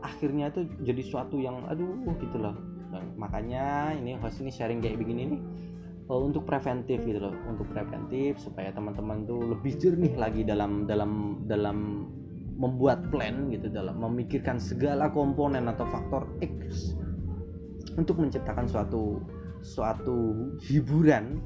akhirnya 0.00 0.48
itu 0.48 0.64
jadi 0.80 1.02
suatu 1.04 1.36
yang 1.36 1.60
aduh 1.68 1.92
gitu 2.18 2.40
loh 2.40 2.79
makanya 3.14 3.94
ini 3.94 4.18
host 4.18 4.42
ini 4.42 4.50
sharing 4.50 4.82
kayak 4.82 4.98
begini 4.98 5.36
nih 5.36 5.40
uh, 6.10 6.20
untuk 6.20 6.42
preventif 6.44 6.98
gitu 7.06 7.22
loh 7.22 7.34
untuk 7.46 7.70
preventif 7.70 8.42
supaya 8.42 8.74
teman-teman 8.74 9.24
tuh 9.24 9.54
lebih 9.54 9.78
jernih 9.78 10.14
lagi 10.18 10.42
dalam 10.42 10.84
dalam 10.90 11.44
dalam 11.46 12.10
membuat 12.60 13.08
plan 13.08 13.48
gitu 13.48 13.72
dalam 13.72 13.96
memikirkan 14.02 14.60
segala 14.60 15.08
komponen 15.08 15.70
atau 15.70 15.88
faktor 15.88 16.28
X 16.44 16.92
untuk 17.96 18.20
menciptakan 18.20 18.68
suatu 18.68 19.24
suatu 19.64 20.52
hiburan 20.68 21.40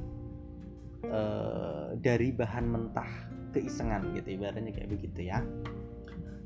uh, 1.07 1.95
dari 1.99 2.35
bahan 2.35 2.67
mentah 2.67 3.07
keisengan 3.55 4.11
gitu 4.19 4.35
ibaratnya 4.35 4.75
kayak 4.75 4.91
begitu 4.91 5.31
ya. 5.31 5.39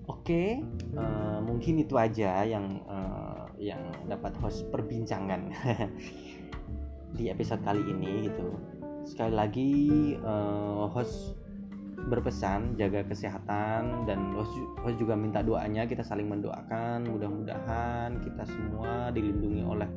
Oke 0.10 0.62
uh, 0.98 1.38
mungkin 1.42 1.82
itu 1.82 1.94
aja 1.98 2.42
yang 2.46 2.82
uh, 2.90 3.29
yang 3.60 3.92
dapat 4.08 4.32
host 4.40 4.64
perbincangan 4.72 5.52
di 7.18 7.28
episode 7.28 7.60
kali 7.62 7.84
ini 7.84 8.32
gitu. 8.32 8.56
Sekali 9.04 9.34
lagi 9.36 9.72
uh, 10.24 10.88
host 10.88 11.36
berpesan 12.00 12.80
jaga 12.80 13.04
kesehatan 13.04 14.08
dan 14.08 14.32
host 14.40 14.56
juga 14.96 15.20
minta 15.20 15.44
doanya 15.44 15.84
kita 15.84 16.02
saling 16.02 16.32
mendoakan. 16.32 17.04
Mudah-mudahan 17.06 18.24
kita 18.24 18.48
semua 18.48 19.12
dilindungi 19.12 19.62
oleh 19.68 19.90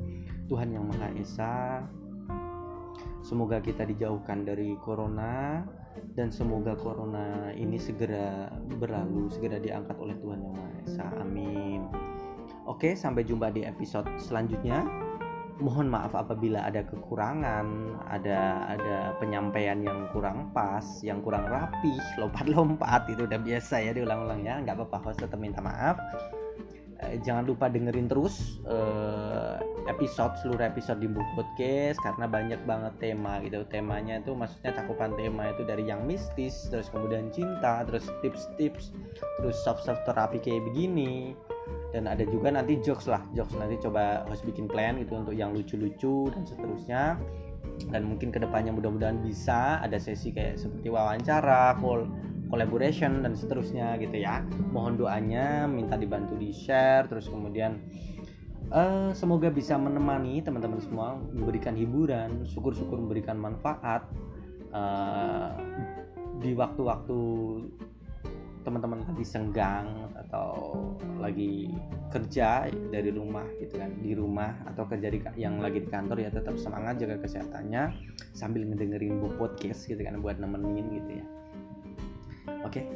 Tuhan 0.51 0.75
yang 0.75 0.85
Maha 0.91 1.15
Esa. 1.15 1.87
Semoga 3.23 3.63
kita 3.63 3.87
dijauhkan 3.87 4.43
dari 4.43 4.75
corona 4.83 5.63
dan 6.19 6.35
semoga 6.35 6.75
corona 6.75 7.55
ini 7.55 7.79
segera 7.79 8.51
berlalu 8.77 9.31
segera 9.31 9.63
diangkat 9.63 9.95
oleh 9.95 10.19
Tuhan 10.19 10.43
yang 10.43 10.55
Maha 10.59 10.75
Esa. 10.83 11.07
Amin 11.23 12.12
oke 12.67 12.95
sampai 12.95 13.27
jumpa 13.27 13.51
di 13.51 13.67
episode 13.67 14.09
selanjutnya 14.19 14.85
mohon 15.63 15.87
maaf 15.87 16.13
apabila 16.19 16.67
ada 16.67 16.83
kekurangan, 16.83 17.97
ada 18.11 18.67
ada 18.67 18.97
penyampaian 19.23 19.79
yang 19.79 20.11
kurang 20.11 20.51
pas, 20.51 20.83
yang 21.07 21.23
kurang 21.23 21.47
rapi, 21.47 21.95
lompat-lompat 22.21 23.07
itu 23.09 23.25
udah 23.25 23.39
biasa 23.39 23.79
ya 23.79 23.95
diulang-ulang 23.95 24.43
ya, 24.43 24.59
nggak 24.59 24.75
apa-apa 24.83 25.11
host 25.11 25.23
tetap 25.23 25.39
minta 25.39 25.63
maaf. 25.63 25.97
Eh, 27.03 27.19
jangan 27.27 27.43
lupa 27.51 27.67
dengerin 27.67 28.07
terus 28.07 28.63
eh, 28.63 29.59
episode 29.91 30.39
seluruh 30.39 30.63
episode 30.63 31.03
di 31.03 31.11
Book 31.11 31.27
Podcast 31.35 31.99
karena 31.99 32.31
banyak 32.31 32.63
banget 32.63 32.95
tema 33.03 33.43
gitu. 33.43 33.67
Temanya 33.67 34.23
itu 34.23 34.39
maksudnya 34.39 34.71
cakupan 34.71 35.15
tema 35.19 35.51
itu 35.51 35.67
dari 35.67 35.83
yang 35.83 36.07
mistis, 36.07 36.71
terus 36.71 36.87
kemudian 36.95 37.35
cinta, 37.35 37.83
terus 37.87 38.07
tips-tips, 38.23 38.95
terus 39.43 39.57
soft-soft 39.67 40.07
terapi 40.07 40.39
kayak 40.39 40.63
begini 40.71 41.35
dan 41.93 42.09
ada 42.09 42.25
juga 42.25 42.49
nanti 42.49 42.81
jokes 42.81 43.05
lah 43.07 43.21
jokes 43.37 43.53
nanti 43.61 43.77
coba 43.79 44.25
harus 44.25 44.41
bikin 44.41 44.65
plan 44.65 44.97
gitu 44.97 45.21
untuk 45.21 45.37
yang 45.37 45.53
lucu-lucu 45.53 46.33
dan 46.33 46.43
seterusnya. 46.49 47.21
Dan 47.89 48.05
mungkin 48.05 48.35
ke 48.35 48.41
depannya 48.43 48.75
mudah-mudahan 48.75 49.23
bisa 49.23 49.81
ada 49.81 49.97
sesi 49.97 50.33
kayak 50.35 50.61
seperti 50.61 50.93
wawancara 50.93 51.77
call 51.79 52.09
collaboration 52.53 53.25
dan 53.25 53.33
seterusnya 53.37 53.97
gitu 54.01 54.17
ya. 54.19 54.45
Mohon 54.73 55.05
doanya 55.05 55.69
minta 55.69 55.97
dibantu 56.01 56.37
di 56.37 56.53
share 56.53 57.09
terus 57.09 57.29
kemudian 57.29 57.81
uh, 58.73 59.13
semoga 59.13 59.53
bisa 59.53 59.77
menemani 59.77 60.41
teman-teman 60.41 60.81
semua 60.81 61.21
memberikan 61.33 61.77
hiburan 61.77 62.45
syukur-syukur 62.49 63.01
memberikan 63.01 63.37
manfaat 63.37 64.09
uh, 64.73 65.57
di 66.41 66.57
waktu-waktu 66.57 67.21
teman-teman 68.63 69.03
lagi 69.03 69.27
senggang 69.27 70.11
atau 70.15 70.75
lagi 71.19 71.71
kerja 72.11 72.71
dari 72.91 73.11
rumah 73.11 73.47
gitu 73.59 73.79
kan 73.79 73.91
di 73.99 74.15
rumah 74.15 74.55
atau 74.71 74.87
kerja 74.87 75.11
di, 75.11 75.19
yang 75.39 75.59
lagi 75.59 75.83
di 75.83 75.89
kantor 75.91 76.23
ya 76.23 76.31
tetap 76.31 76.57
semangat 76.59 77.03
jaga 77.03 77.19
kesehatannya 77.23 77.93
sambil 78.33 78.63
ngedengerin 78.67 79.19
bu 79.19 79.35
podcast 79.39 79.87
gitu 79.87 80.01
kan 80.03 80.23
buat 80.23 80.39
nemenin 80.39 80.87
gitu 81.03 81.11
ya. 81.21 81.27
Oke 82.63 82.87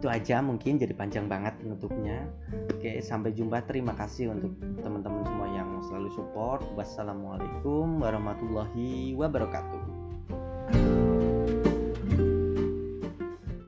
itu 0.00 0.08
aja 0.08 0.40
mungkin 0.40 0.80
jadi 0.80 0.96
panjang 0.96 1.28
banget 1.28 1.60
penutupnya 1.60 2.24
oke 2.72 2.90
sampai 3.04 3.36
jumpa. 3.36 3.64
Terima 3.68 3.92
kasih 3.92 4.32
untuk 4.32 4.56
teman-teman 4.80 5.24
semua 5.28 5.48
yang 5.52 5.68
selalu 5.84 6.08
support. 6.16 6.64
Wassalamualaikum 6.72 8.00
warahmatullahi 8.00 9.12
wabarakatuh 9.12 9.79